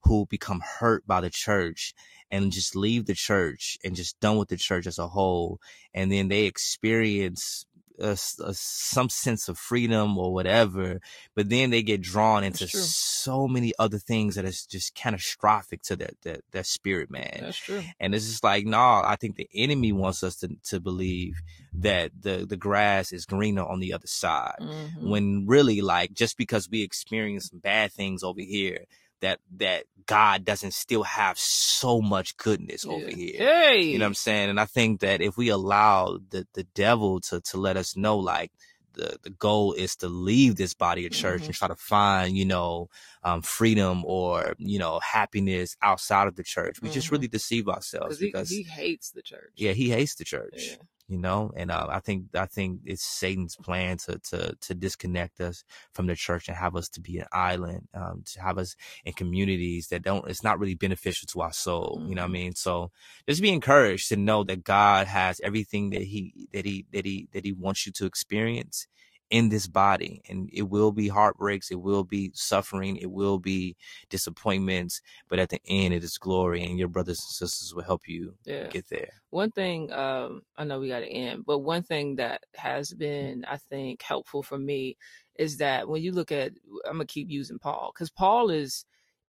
who 0.04 0.26
become 0.26 0.60
hurt 0.60 1.04
by 1.04 1.20
the 1.20 1.30
church 1.30 1.94
and 2.30 2.52
just 2.52 2.76
leave 2.76 3.06
the 3.06 3.14
church 3.14 3.76
and 3.84 3.96
just 3.96 4.20
done 4.20 4.36
with 4.36 4.48
the 4.48 4.56
church 4.56 4.86
as 4.86 4.98
a 4.98 5.08
whole, 5.08 5.60
and 5.92 6.12
then 6.12 6.28
they 6.28 6.44
experience 6.44 7.66
a, 7.98 8.18
a, 8.44 8.54
some 8.54 9.08
sense 9.08 9.48
of 9.48 9.58
freedom 9.58 10.18
or 10.18 10.32
whatever, 10.32 11.00
but 11.34 11.48
then 11.48 11.70
they 11.70 11.82
get 11.82 12.00
drawn 12.00 12.44
into 12.44 12.66
so 12.68 13.46
many 13.46 13.72
other 13.78 13.98
things 13.98 14.34
that 14.34 14.44
is 14.44 14.66
just 14.66 14.94
catastrophic 14.94 15.82
to 15.82 15.96
that 15.96 16.14
that 16.22 16.40
that 16.52 16.66
spirit, 16.66 17.10
man. 17.10 17.38
That's 17.40 17.58
true. 17.58 17.82
And 18.00 18.14
it's 18.14 18.26
just 18.26 18.44
like, 18.44 18.64
no, 18.64 18.78
nah, 18.78 19.02
I 19.04 19.16
think 19.16 19.36
the 19.36 19.48
enemy 19.54 19.92
wants 19.92 20.22
us 20.22 20.36
to 20.36 20.56
to 20.64 20.80
believe 20.80 21.40
that 21.72 22.12
the 22.20 22.46
the 22.48 22.56
grass 22.56 23.12
is 23.12 23.26
greener 23.26 23.64
on 23.64 23.80
the 23.80 23.92
other 23.92 24.06
side, 24.06 24.56
mm-hmm. 24.60 25.08
when 25.08 25.46
really, 25.46 25.80
like, 25.80 26.12
just 26.12 26.36
because 26.36 26.68
we 26.70 26.82
experience 26.82 27.50
bad 27.50 27.92
things 27.92 28.22
over 28.22 28.40
here 28.40 28.84
that 29.20 29.40
that 29.56 29.84
God 30.06 30.44
doesn't 30.44 30.74
still 30.74 31.02
have 31.02 31.38
so 31.38 32.00
much 32.00 32.36
goodness 32.36 32.84
yeah. 32.84 32.92
over 32.92 33.08
here. 33.08 33.38
Hey. 33.38 33.82
You 33.82 33.98
know 33.98 34.04
what 34.04 34.08
I'm 34.08 34.14
saying? 34.14 34.50
And 34.50 34.60
I 34.60 34.66
think 34.66 35.00
that 35.00 35.20
if 35.20 35.36
we 35.36 35.48
allow 35.48 36.18
the 36.30 36.46
the 36.54 36.64
devil 36.74 37.20
to 37.22 37.40
to 37.40 37.56
let 37.56 37.76
us 37.76 37.96
know 37.96 38.18
like 38.18 38.52
the, 38.94 39.18
the 39.22 39.30
goal 39.30 39.72
is 39.72 39.96
to 39.96 40.08
leave 40.08 40.54
this 40.54 40.72
body 40.72 41.04
of 41.04 41.10
church 41.10 41.40
mm-hmm. 41.40 41.46
and 41.46 41.54
try 41.54 41.66
to 41.66 41.74
find, 41.74 42.36
you 42.36 42.44
know, 42.44 42.88
um, 43.24 43.42
freedom 43.42 44.04
or, 44.04 44.54
you 44.58 44.78
know, 44.78 45.00
happiness 45.00 45.76
outside 45.82 46.28
of 46.28 46.36
the 46.36 46.44
church. 46.44 46.80
We 46.80 46.88
mm-hmm. 46.88 46.94
just 46.94 47.10
really 47.10 47.26
deceive 47.26 47.68
ourselves 47.68 48.18
because 48.18 48.50
he, 48.50 48.58
he, 48.58 48.62
hates 48.62 49.10
the 49.10 49.22
church. 49.22 49.50
Yeah, 49.56 49.72
he 49.72 49.90
hates 49.90 50.14
the 50.14 50.24
church. 50.24 50.52
Yeah 50.70 50.76
you 51.08 51.18
know 51.18 51.50
and 51.56 51.70
uh, 51.70 51.86
i 51.90 52.00
think 52.00 52.24
i 52.34 52.46
think 52.46 52.80
it's 52.84 53.04
satan's 53.04 53.56
plan 53.56 53.96
to 53.96 54.18
to 54.18 54.54
to 54.60 54.74
disconnect 54.74 55.40
us 55.40 55.64
from 55.92 56.06
the 56.06 56.14
church 56.14 56.48
and 56.48 56.56
have 56.56 56.76
us 56.76 56.88
to 56.88 57.00
be 57.00 57.18
an 57.18 57.26
island 57.32 57.86
um, 57.94 58.22
to 58.24 58.40
have 58.40 58.56
us 58.58 58.74
in 59.04 59.12
communities 59.12 59.88
that 59.88 60.02
don't 60.02 60.28
it's 60.28 60.42
not 60.42 60.58
really 60.58 60.74
beneficial 60.74 61.26
to 61.26 61.40
our 61.40 61.52
soul 61.52 61.98
mm-hmm. 61.98 62.08
you 62.08 62.14
know 62.14 62.22
what 62.22 62.26
i 62.26 62.28
mm-hmm. 62.28 62.44
mean 62.44 62.54
so 62.54 62.90
just 63.28 63.42
be 63.42 63.52
encouraged 63.52 64.08
to 64.08 64.16
know 64.16 64.44
that 64.44 64.64
god 64.64 65.06
has 65.06 65.40
everything 65.42 65.90
that 65.90 66.02
he 66.02 66.48
that 66.52 66.64
he 66.64 66.86
that 66.92 67.04
he 67.04 67.28
that 67.32 67.44
he 67.44 67.52
wants 67.52 67.86
you 67.86 67.92
to 67.92 68.06
experience 68.06 68.86
in 69.30 69.48
this 69.48 69.66
body 69.66 70.22
and 70.28 70.50
it 70.52 70.62
will 70.62 70.92
be 70.92 71.08
heartbreaks 71.08 71.70
it 71.70 71.80
will 71.80 72.04
be 72.04 72.30
suffering 72.34 72.96
it 72.96 73.10
will 73.10 73.38
be 73.38 73.74
disappointments 74.10 75.00
but 75.28 75.38
at 75.38 75.48
the 75.48 75.60
end 75.66 75.94
it 75.94 76.04
is 76.04 76.18
glory 76.18 76.62
and 76.62 76.78
your 76.78 76.88
brothers 76.88 77.20
and 77.20 77.48
sisters 77.48 77.74
will 77.74 77.82
help 77.82 78.06
you 78.06 78.34
yeah. 78.44 78.68
get 78.68 78.88
there 78.88 79.08
one 79.30 79.50
thing 79.50 79.90
um 79.92 80.42
i 80.56 80.64
know 80.64 80.78
we 80.78 80.88
got 80.88 81.00
to 81.00 81.08
end 81.08 81.44
but 81.46 81.60
one 81.60 81.82
thing 81.82 82.14
that 82.14 82.42
has 82.54 82.92
been 82.92 83.44
i 83.48 83.56
think 83.56 84.02
helpful 84.02 84.42
for 84.42 84.58
me 84.58 84.96
is 85.36 85.56
that 85.56 85.88
when 85.88 86.02
you 86.02 86.12
look 86.12 86.30
at 86.30 86.52
i'm 86.86 86.92
gonna 86.92 87.06
keep 87.06 87.30
using 87.30 87.58
paul 87.58 87.90
because 87.94 88.10
paul 88.10 88.50
is 88.50 88.84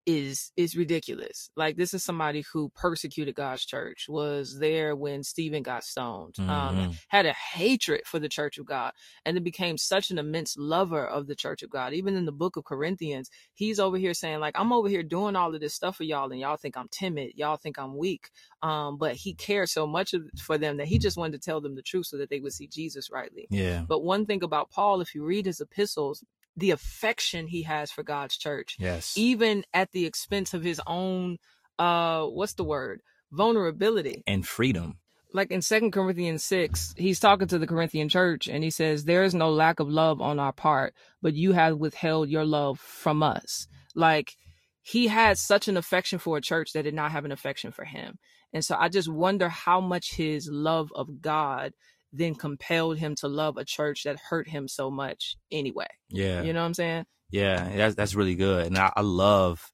is 0.06 0.52
is 0.56 0.76
ridiculous. 0.76 1.50
Like 1.56 1.76
this 1.76 1.92
is 1.92 2.04
somebody 2.04 2.44
who 2.52 2.70
persecuted 2.70 3.34
God's 3.34 3.66
church, 3.66 4.06
was 4.08 4.58
there 4.58 4.94
when 4.94 5.24
Stephen 5.24 5.62
got 5.62 5.82
stoned, 5.84 6.36
um, 6.38 6.46
mm-hmm. 6.46 6.78
um, 6.78 6.98
had 7.08 7.26
a 7.26 7.32
hatred 7.32 8.02
for 8.06 8.20
the 8.20 8.28
church 8.28 8.56
of 8.56 8.66
God, 8.66 8.92
and 9.24 9.36
then 9.36 9.42
became 9.42 9.76
such 9.76 10.10
an 10.10 10.18
immense 10.18 10.56
lover 10.56 11.04
of 11.04 11.26
the 11.26 11.34
church 11.34 11.62
of 11.62 11.70
God. 11.70 11.92
Even 11.92 12.14
in 12.16 12.24
the 12.24 12.32
book 12.32 12.56
of 12.56 12.64
Corinthians, 12.64 13.30
he's 13.54 13.80
over 13.80 13.98
here 13.98 14.14
saying 14.14 14.38
like, 14.38 14.54
"I'm 14.58 14.72
over 14.72 14.88
here 14.88 15.02
doing 15.02 15.34
all 15.34 15.54
of 15.54 15.60
this 15.60 15.74
stuff 15.74 15.96
for 15.96 16.04
y'all, 16.04 16.30
and 16.30 16.40
y'all 16.40 16.56
think 16.56 16.76
I'm 16.76 16.88
timid, 16.90 17.32
y'all 17.34 17.56
think 17.56 17.78
I'm 17.78 17.96
weak." 17.96 18.30
Um, 18.62 18.98
but 18.98 19.16
he 19.16 19.34
cared 19.34 19.68
so 19.68 19.86
much 19.86 20.14
for 20.40 20.56
them 20.56 20.76
that 20.76 20.86
he 20.86 20.98
just 20.98 21.16
wanted 21.16 21.32
to 21.40 21.44
tell 21.44 21.60
them 21.60 21.74
the 21.74 21.82
truth 21.82 22.06
so 22.06 22.16
that 22.18 22.30
they 22.30 22.40
would 22.40 22.52
see 22.52 22.68
Jesus 22.68 23.10
rightly. 23.10 23.46
Yeah. 23.50 23.84
But 23.86 24.04
one 24.04 24.24
thing 24.24 24.42
about 24.44 24.70
Paul, 24.70 25.00
if 25.00 25.14
you 25.14 25.24
read 25.24 25.46
his 25.46 25.60
epistles, 25.60 26.24
the 26.56 26.70
affection 26.70 27.46
he 27.46 27.62
has 27.62 27.90
for 27.90 28.02
God's 28.02 28.36
church. 28.36 28.76
Yes. 28.78 29.14
Even 29.16 29.64
at 29.74 29.92
the 29.92 30.06
expense 30.06 30.54
of 30.54 30.62
his 30.62 30.80
own 30.86 31.38
uh 31.78 32.24
what's 32.24 32.54
the 32.54 32.64
word? 32.64 33.02
Vulnerability. 33.32 34.22
And 34.26 34.46
freedom. 34.46 34.98
Like 35.32 35.50
in 35.50 35.60
Second 35.60 35.90
Corinthians 35.90 36.42
6, 36.44 36.94
he's 36.96 37.20
talking 37.20 37.48
to 37.48 37.58
the 37.58 37.66
Corinthian 37.66 38.08
church 38.08 38.48
and 38.48 38.64
he 38.64 38.70
says, 38.70 39.04
There 39.04 39.24
is 39.24 39.34
no 39.34 39.50
lack 39.50 39.80
of 39.80 39.88
love 39.88 40.20
on 40.22 40.38
our 40.38 40.52
part, 40.52 40.94
but 41.20 41.34
you 41.34 41.52
have 41.52 41.76
withheld 41.76 42.30
your 42.30 42.44
love 42.44 42.78
from 42.80 43.22
us. 43.22 43.66
Like 43.94 44.36
he 44.82 45.08
had 45.08 45.36
such 45.36 45.68
an 45.68 45.76
affection 45.76 46.18
for 46.18 46.36
a 46.36 46.40
church 46.40 46.72
that 46.72 46.84
did 46.84 46.94
not 46.94 47.10
have 47.10 47.24
an 47.24 47.32
affection 47.32 47.72
for 47.72 47.84
him. 47.84 48.18
And 48.52 48.64
so 48.64 48.76
I 48.78 48.88
just 48.88 49.08
wonder 49.08 49.48
how 49.48 49.80
much 49.80 50.14
his 50.14 50.48
love 50.48 50.90
of 50.94 51.20
God 51.20 51.72
then 52.12 52.34
compelled 52.34 52.98
him 52.98 53.14
to 53.16 53.28
love 53.28 53.56
a 53.56 53.64
church 53.64 54.04
that 54.04 54.18
hurt 54.18 54.48
him 54.48 54.68
so 54.68 54.90
much 54.90 55.36
anyway. 55.50 55.88
Yeah. 56.08 56.42
You 56.42 56.52
know 56.52 56.60
what 56.60 56.66
I'm 56.66 56.74
saying? 56.74 57.06
Yeah, 57.30 57.76
that's 57.76 57.94
that's 57.94 58.14
really 58.14 58.36
good. 58.36 58.66
And 58.66 58.78
I, 58.78 58.92
I 58.96 59.00
love 59.00 59.70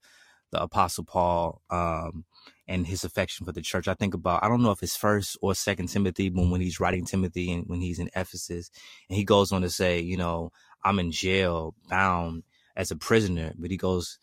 the 0.51 0.61
apostle 0.61 1.03
Paul 1.03 1.61
um, 1.69 2.25
and 2.67 2.85
his 2.87 3.03
affection 3.03 3.45
for 3.45 3.51
the 3.51 3.61
church. 3.61 3.87
I 3.87 3.93
think 3.93 4.13
about 4.13 4.43
I 4.43 4.47
don't 4.47 4.63
know 4.63 4.71
if 4.71 4.81
it's 4.81 4.95
first 4.95 5.37
or 5.41 5.53
second 5.53 5.87
Timothy 5.87 6.29
when 6.29 6.49
when 6.49 6.61
he's 6.61 6.79
writing 6.79 7.05
Timothy 7.05 7.51
and 7.51 7.65
when 7.67 7.81
he's 7.81 7.99
in 7.99 8.09
Ephesus 8.15 8.71
and 9.09 9.17
he 9.17 9.23
goes 9.23 9.51
on 9.51 9.61
to 9.61 9.69
say, 9.69 9.99
you 9.99 10.17
know, 10.17 10.51
I'm 10.83 10.99
in 10.99 11.11
jail, 11.11 11.75
bound 11.89 12.43
as 12.75 12.91
a 12.91 12.95
prisoner, 12.95 13.53
but 13.57 13.71
he 13.71 13.77
goes 13.77 14.17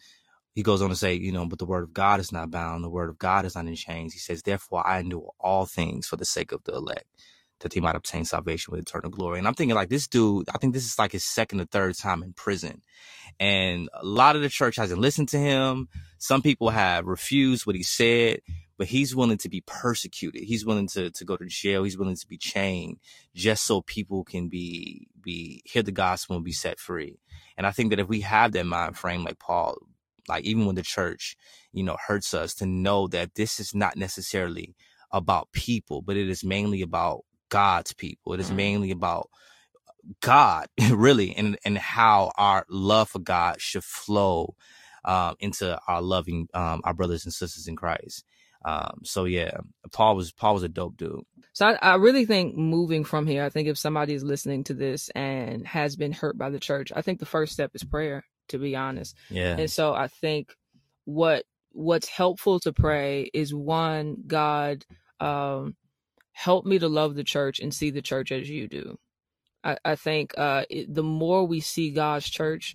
he 0.55 0.62
goes 0.62 0.83
on 0.83 0.90
to 0.90 0.96
say, 0.96 1.14
you 1.14 1.31
know, 1.31 1.46
but 1.46 1.61
the 1.61 1.66
word 1.66 1.85
of 1.85 1.92
God 1.92 2.18
is 2.18 2.33
not 2.33 2.51
bound, 2.51 2.83
the 2.83 2.90
word 2.90 3.09
of 3.09 3.18
God 3.18 3.44
is 3.44 3.55
not 3.55 3.66
in 3.66 3.77
chains. 3.77 4.12
He 4.12 4.18
says, 4.18 4.42
therefore 4.42 4.85
I 4.87 4.99
endure 4.99 5.31
all 5.38 5.66
things 5.66 6.09
for 6.09 6.16
the 6.16 6.25
sake 6.25 6.51
of 6.51 6.64
the 6.64 6.73
elect 6.75 7.07
that 7.61 7.73
he 7.73 7.81
might 7.81 7.96
obtain 7.96 8.25
salvation 8.25 8.73
with 8.73 8.81
eternal 8.81 9.11
glory. 9.11 9.38
And 9.38 9.46
I'm 9.46 9.55
thinking 9.55 9.75
like 9.75 9.88
this 9.88 10.09
dude, 10.09 10.49
I 10.53 10.59
think 10.59 10.75
this 10.75 10.85
is 10.85 10.99
like 10.99 11.12
his 11.12 11.25
second 11.25 11.61
or 11.61 11.66
third 11.66 11.96
time 11.96 12.23
in 12.23 12.33
prison. 12.33 12.83
And 13.38 13.88
a 13.94 14.05
lot 14.05 14.37
of 14.37 14.42
the 14.42 14.49
church 14.49 14.77
hasn't 14.77 15.01
listened 15.01 15.29
to 15.31 15.38
him. 15.38 15.88
Some 16.18 16.42
people 16.42 16.70
have 16.70 17.07
refused 17.07 17.66
what 17.66 17.77
he 17.77 17.83
said, 17.83 18.40
but 18.77 18.88
he's 18.88 19.14
willing 19.14 19.38
to 19.38 19.49
be 19.49 19.62
persecuted. 19.66 20.42
He's 20.42 20.66
willing 20.66 20.88
to, 20.88 21.11
to 21.11 21.25
go 21.25 21.37
to 21.37 21.46
jail. 21.46 21.85
He's 21.85 21.99
willing 21.99 22.16
to 22.16 22.27
be 22.27 22.38
chained 22.38 22.99
just 23.35 23.64
so 23.64 23.83
people 23.83 24.25
can 24.25 24.49
be, 24.49 25.09
be, 25.23 25.62
hear 25.64 25.83
the 25.83 25.92
gospel 25.92 26.37
and 26.37 26.44
be 26.44 26.53
set 26.53 26.79
free. 26.79 27.18
And 27.57 27.66
I 27.66 27.73
think 27.73 27.90
that 27.90 28.01
if 28.01 28.09
we 28.09 28.23
have 28.23 28.53
that 28.53 28.66
mind 28.66 28.96
frame, 28.96 29.25
like 29.25 29.38
Paul, 29.38 29.77
like 30.29 30.44
even 30.44 30.66
when 30.66 30.77
the 30.77 30.83
church, 30.83 31.37
you 31.73 31.83
know, 31.83 31.96
hurts 32.07 32.35
us 32.35 32.55
to 32.55 32.66
know 32.66 33.07
that 33.09 33.35
this 33.35 33.61
is 33.61 33.75
not 33.75 33.96
necessarily 33.96 34.75
about 35.12 35.53
people, 35.53 36.03
but 36.03 36.16
it 36.16 36.29
is 36.29 36.44
mainly 36.44 36.83
about 36.83 37.25
God's 37.50 37.92
people. 37.92 38.32
It 38.32 38.40
is 38.40 38.46
mm-hmm. 38.46 38.56
mainly 38.56 38.90
about 38.90 39.28
God, 40.20 40.66
really, 40.90 41.36
and 41.36 41.58
and 41.64 41.76
how 41.76 42.32
our 42.36 42.64
love 42.70 43.10
for 43.10 43.18
God 43.18 43.60
should 43.60 43.84
flow 43.84 44.54
um, 45.04 45.36
into 45.40 45.78
our 45.86 46.02
loving 46.02 46.48
um, 46.54 46.80
our 46.84 46.94
brothers 46.94 47.24
and 47.24 47.34
sisters 47.34 47.68
in 47.68 47.76
Christ. 47.76 48.24
Um, 48.64 49.00
so 49.04 49.24
yeah, 49.24 49.58
Paul 49.92 50.16
was 50.16 50.32
Paul 50.32 50.54
was 50.54 50.62
a 50.62 50.68
dope 50.68 50.96
dude. 50.96 51.24
So 51.52 51.66
I, 51.66 51.78
I, 51.80 51.94
really 51.96 52.26
think 52.26 52.56
moving 52.56 53.04
from 53.04 53.26
here, 53.26 53.44
I 53.44 53.48
think 53.48 53.68
if 53.68 53.78
somebody 53.78 54.14
is 54.14 54.22
listening 54.22 54.64
to 54.64 54.74
this 54.74 55.08
and 55.10 55.66
has 55.66 55.96
been 55.96 56.12
hurt 56.12 56.38
by 56.38 56.50
the 56.50 56.60
church, 56.60 56.92
I 56.94 57.02
think 57.02 57.18
the 57.18 57.26
first 57.26 57.52
step 57.52 57.70
is 57.74 57.84
prayer. 57.84 58.24
To 58.48 58.58
be 58.58 58.74
honest, 58.74 59.16
yeah. 59.30 59.56
And 59.56 59.70
so 59.70 59.94
I 59.94 60.08
think 60.08 60.52
what 61.04 61.44
what's 61.72 62.08
helpful 62.08 62.58
to 62.60 62.72
pray 62.72 63.30
is 63.32 63.54
one 63.54 64.16
God 64.26 64.84
um, 65.20 65.76
help 66.40 66.64
me 66.64 66.79
to 66.79 66.88
love 66.88 67.14
the 67.14 67.24
church 67.24 67.61
and 67.61 67.74
see 67.74 67.90
the 67.90 68.00
church 68.00 68.33
as 68.33 68.48
you 68.48 68.66
do. 68.66 68.96
I, 69.62 69.76
I 69.85 69.94
think 69.94 70.33
uh, 70.38 70.64
it, 70.70 70.94
the 70.94 71.03
more 71.03 71.44
we 71.44 71.61
see 71.61 71.90
God's 71.90 72.31
church, 72.31 72.74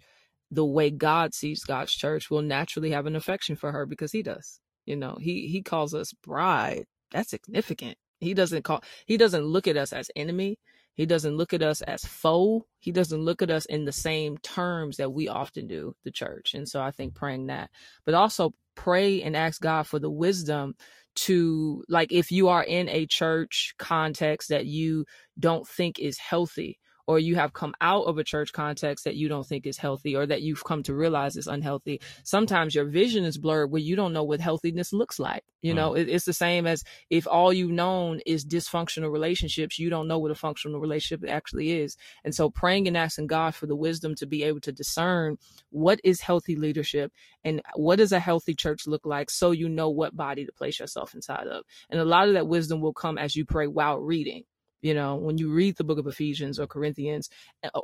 the 0.51 0.65
way 0.65 0.91
God 0.91 1.34
sees 1.34 1.63
God's 1.63 1.91
church, 1.91 2.30
we'll 2.30 2.43
naturally 2.43 2.91
have 2.91 3.08
an 3.08 3.15
affection 3.15 3.56
for 3.56 3.71
her 3.71 3.88
because 3.88 4.12
He 4.12 4.21
does. 4.21 4.60
You 4.86 4.95
know, 4.95 5.17
He 5.19 5.47
He 5.47 5.63
calls 5.63 5.95
us 5.95 6.13
bride. 6.13 6.86
That's 7.12 7.32
significant. 7.32 7.97
He 8.19 8.36
doesn't 8.36 8.63
call. 8.63 8.84
He 9.08 9.17
doesn't 9.17 9.43
look 9.43 9.67
at 9.67 9.78
us 9.78 9.91
as 9.91 10.12
enemy. 10.15 10.60
He 10.95 11.05
doesn't 11.05 11.38
look 11.38 11.53
at 11.53 11.62
us 11.62 11.81
as 11.81 12.05
foe. 12.05 12.65
He 12.79 12.91
doesn't 12.91 13.21
look 13.21 13.41
at 13.41 13.51
us 13.51 13.65
in 13.65 13.86
the 13.86 13.91
same 13.91 14.38
terms 14.39 14.97
that 14.97 15.12
we 15.12 15.27
often 15.27 15.67
do, 15.67 15.95
the 16.03 16.12
church. 16.12 16.53
And 16.53 16.67
so 16.67 16.81
I 16.81 16.91
think 16.91 17.13
praying 17.13 17.47
that, 17.47 17.69
but 18.05 18.15
also 18.15 18.53
pray 18.75 19.21
and 19.21 19.36
ask 19.36 19.62
God 19.62 19.88
for 19.88 19.99
the 19.99 20.10
wisdom 20.10 20.75
to 21.15 21.84
like 21.88 22.12
if 22.12 22.31
you 22.31 22.49
are 22.49 22.63
in 22.63 22.89
a 22.89 23.05
church 23.05 23.73
context 23.77 24.49
that 24.49 24.65
you 24.65 25.05
don't 25.39 25.67
think 25.67 25.97
is 25.97 26.17
healthy 26.17 26.77
or 27.07 27.19
you 27.19 27.35
have 27.35 27.53
come 27.53 27.73
out 27.81 28.03
of 28.03 28.17
a 28.17 28.23
church 28.23 28.51
context 28.53 29.05
that 29.05 29.15
you 29.15 29.27
don't 29.27 29.45
think 29.45 29.65
is 29.65 29.77
healthy 29.77 30.15
or 30.15 30.25
that 30.25 30.41
you've 30.41 30.63
come 30.63 30.83
to 30.83 30.93
realize 30.93 31.35
is 31.35 31.47
unhealthy 31.47 32.01
sometimes 32.23 32.75
your 32.75 32.85
vision 32.85 33.23
is 33.23 33.37
blurred 33.37 33.71
where 33.71 33.81
you 33.81 33.95
don't 33.95 34.13
know 34.13 34.23
what 34.23 34.39
healthiness 34.39 34.93
looks 34.93 35.19
like 35.19 35.43
you 35.61 35.73
mm. 35.73 35.77
know 35.77 35.93
it, 35.93 36.09
it's 36.09 36.25
the 36.25 36.33
same 36.33 36.67
as 36.67 36.83
if 37.09 37.27
all 37.27 37.53
you've 37.53 37.71
known 37.71 38.19
is 38.25 38.45
dysfunctional 38.45 39.11
relationships 39.11 39.79
you 39.79 39.89
don't 39.89 40.07
know 40.07 40.19
what 40.19 40.31
a 40.31 40.35
functional 40.35 40.79
relationship 40.79 41.29
actually 41.29 41.71
is. 41.71 41.97
And 42.23 42.33
so 42.33 42.49
praying 42.49 42.87
and 42.87 42.97
asking 42.97 43.27
god 43.27 43.55
for 43.55 43.67
the 43.67 43.75
wisdom 43.75 44.15
to 44.15 44.25
be 44.25 44.43
able 44.43 44.61
to 44.61 44.71
discern 44.71 45.37
what 45.69 45.99
is 46.03 46.21
healthy 46.21 46.55
leadership 46.55 47.11
and 47.43 47.61
what 47.75 47.97
does 47.97 48.11
a 48.11 48.19
healthy 48.19 48.53
church 48.53 48.87
look 48.87 49.05
like 49.05 49.29
so 49.29 49.51
you 49.51 49.69
know 49.69 49.89
what 49.89 50.15
body 50.15 50.45
to 50.45 50.51
place 50.51 50.79
yourself 50.79 51.13
inside 51.13 51.47
of. 51.47 51.63
And 51.89 51.99
a 51.99 52.05
lot 52.05 52.27
of 52.27 52.33
that 52.33 52.47
wisdom 52.47 52.81
will 52.81 52.93
come 52.93 53.17
as 53.17 53.35
you 53.35 53.45
pray 53.45 53.67
while 53.67 53.99
reading 53.99 54.43
you 54.81 54.93
know, 54.93 55.15
when 55.15 55.38
you 55.38 55.51
read 55.51 55.77
the 55.77 55.83
book 55.83 55.97
of 55.97 56.07
Ephesians 56.07 56.59
or 56.59 56.67
Corinthians 56.67 57.29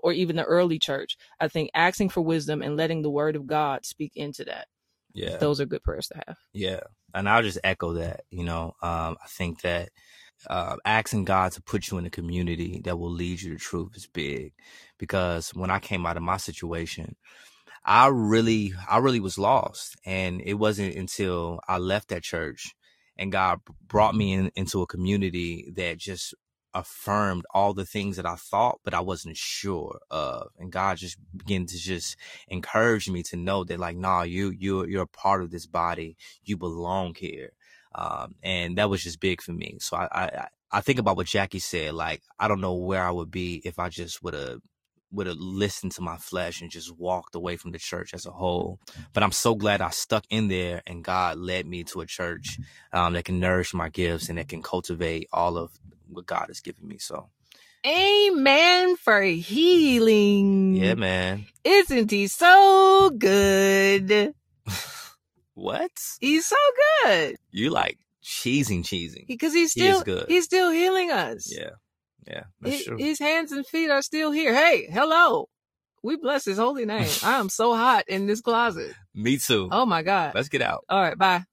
or 0.04 0.12
even 0.12 0.36
the 0.36 0.43
early 0.43 0.80
church, 0.80 1.17
I 1.39 1.47
think 1.47 1.71
asking 1.73 2.10
for 2.10 2.21
wisdom 2.21 2.62
and 2.62 2.77
letting 2.77 3.01
the 3.01 3.10
word 3.10 3.36
of 3.36 3.47
God 3.47 3.86
speak 3.86 4.12
into 4.15 4.43
that. 4.45 4.67
Yeah. 5.13 5.38
Those 5.38 5.60
are 5.60 5.65
good 5.65 5.84
prayers 5.84 6.08
to 6.08 6.21
have. 6.25 6.38
Yeah. 6.54 6.82
And 7.13 7.27
I'll 7.27 7.43
just 7.43 7.60
echo 7.63 7.93
that, 7.93 8.21
you 8.30 8.43
know, 8.43 8.75
um, 8.82 9.17
I 9.21 9.27
think 9.27 9.62
that 9.62 9.89
uh, 10.47 10.77
asking 10.86 11.25
God 11.25 11.51
to 11.54 11.62
put 11.62 11.89
you 11.89 11.97
in 11.97 12.06
a 12.06 12.10
community 12.10 12.82
that 12.86 12.97
will 12.97 13.12
lead 13.12 13.41
you 13.41 13.54
to 13.54 13.60
truth 13.60 13.95
is 13.95 14.08
big 14.08 14.54
because 14.97 15.49
when 15.54 15.69
I 15.69 15.80
came 15.80 16.06
out 16.06 16.17
of 16.17 16.23
my 16.23 16.38
situation, 16.38 17.15
I 17.84 18.08
really, 18.08 18.73
I 18.89 18.99
really 18.99 19.19
was 19.19 19.38
lost. 19.38 19.97
And 20.06 20.41
it 20.43 20.54
wasn't 20.54 20.95
until 20.95 21.60
I 21.67 21.77
left 21.77 22.10
that 22.10 22.23
church 22.23 22.73
and 23.17 23.32
God 23.32 23.60
brought 23.86 24.15
me 24.15 24.34
in, 24.34 24.51
into 24.56 24.82
a 24.82 24.88
community 24.88 25.71
that 25.75 25.97
just 25.97 26.34
affirmed 26.73 27.45
all 27.53 27.73
the 27.73 27.86
things 27.86 28.17
that 28.17 28.25
I 28.25 28.36
thought, 28.36 28.79
but 28.84 28.93
I 28.93 29.01
wasn't 29.01 29.38
sure 29.38 29.99
of. 30.10 30.49
And 30.60 30.71
God 30.71 30.97
just 30.97 31.17
began 31.36 31.65
to 31.65 31.77
just 31.77 32.17
encourage 32.47 33.10
me 33.10 33.23
to 33.23 33.38
know 33.38 33.63
that 33.63 33.79
like, 33.79 33.97
nah, 33.97 34.23
you, 34.23 34.51
you, 34.51 34.86
you're 34.86 35.03
a 35.03 35.07
part 35.07 35.41
of 35.43 35.51
this 35.51 35.65
body. 35.65 36.17
You 36.43 36.57
belong 36.57 37.15
here. 37.15 37.51
Um, 37.93 38.36
and 38.43 38.77
that 38.77 38.89
was 38.89 39.03
just 39.03 39.19
big 39.19 39.41
for 39.41 39.51
me. 39.51 39.77
So 39.81 39.97
I, 39.97 40.07
I, 40.12 40.47
I 40.71 40.81
think 40.81 40.99
about 40.99 41.17
what 41.17 41.27
Jackie 41.27 41.60
said. 41.60 41.93
Like, 41.93 42.21
I 42.39 42.47
don't 42.47 42.62
know 42.62 42.75
where 42.75 43.03
I 43.03 43.12
would 43.12 43.31
be 43.31 43.62
if 43.65 43.79
I 43.79 43.89
just 43.89 44.23
would 44.23 44.34
have 44.34 44.60
would 45.12 45.27
have 45.27 45.38
listened 45.38 45.91
to 45.91 46.01
my 46.01 46.17
flesh 46.17 46.62
and 46.62 46.71
just 46.71 46.97
walked 46.97 47.36
away 47.36 47.57
from 47.57 47.71
the 47.71 47.77
church 47.79 48.13
as 48.13 48.25
a 48.25 48.31
whole. 48.31 48.79
But 49.13 49.23
I'm 49.23 49.31
so 49.34 49.55
glad 49.55 49.81
I 49.81 49.89
stuck 49.89 50.23
in 50.29 50.47
there 50.47 50.81
and 50.88 51.03
God 51.03 51.38
led 51.38 51.65
me 51.65 51.84
to 51.86 52.01
a 52.01 52.05
church 52.05 52.57
um, 52.93 53.13
that 53.13 53.25
can 53.25 53.39
nourish 53.39 53.73
my 53.73 53.89
gifts 53.89 54.29
and 54.29 54.38
that 54.38 54.47
can 54.47 54.62
cultivate 54.62 55.27
all 55.34 55.57
of 55.57 55.71
what 56.13 56.26
God 56.26 56.45
has 56.47 56.60
given 56.60 56.88
me. 56.88 56.97
So, 56.97 57.30
Amen 57.86 58.95
for 58.95 59.21
healing. 59.21 60.76
Yeah, 60.76 60.93
man. 60.93 61.45
Isn't 61.63 62.12
he 62.12 62.28
so 62.28 63.12
good? 63.17 64.34
what? 65.56 65.91
He's 66.19 66.45
so 66.45 66.56
good. 67.04 67.38
You 67.52 67.71
like 67.71 67.97
cheesing, 68.24 68.84
cheesing. 68.84 69.26
Because 69.28 69.54
he's 69.54 69.71
still 69.71 70.00
he 70.00 70.04
good. 70.04 70.26
He's 70.28 70.45
still 70.45 70.71
healing 70.71 71.10
us. 71.10 71.52
Yeah. 71.52 71.71
Yeah. 72.28 72.43
His, 72.63 72.88
his 73.00 73.19
hands 73.19 73.52
and 73.52 73.65
feet 73.65 73.89
are 73.89 74.04
still 74.04 74.32
here. 74.32 74.54
Hey, 74.54 74.88
hello. 74.91 75.50
We 76.04 76.17
bless 76.17 76.45
his 76.45 76.58
holy 76.58 76.86
name. 76.86 77.10
I 77.24 77.39
am 77.39 77.50
so 77.50 77.76
hot 77.76 78.06
in 78.08 78.28
this 78.28 78.41
closet. 78.41 78.93
Me 79.13 79.38
too. 79.38 79.69
Oh 79.71 79.86
my 79.86 80.04
God. 80.04 80.34
Let's 80.36 80.50
get 80.50 80.62
out. 80.62 80.86
All 80.88 81.02
right. 81.02 81.17
Bye. 81.17 81.43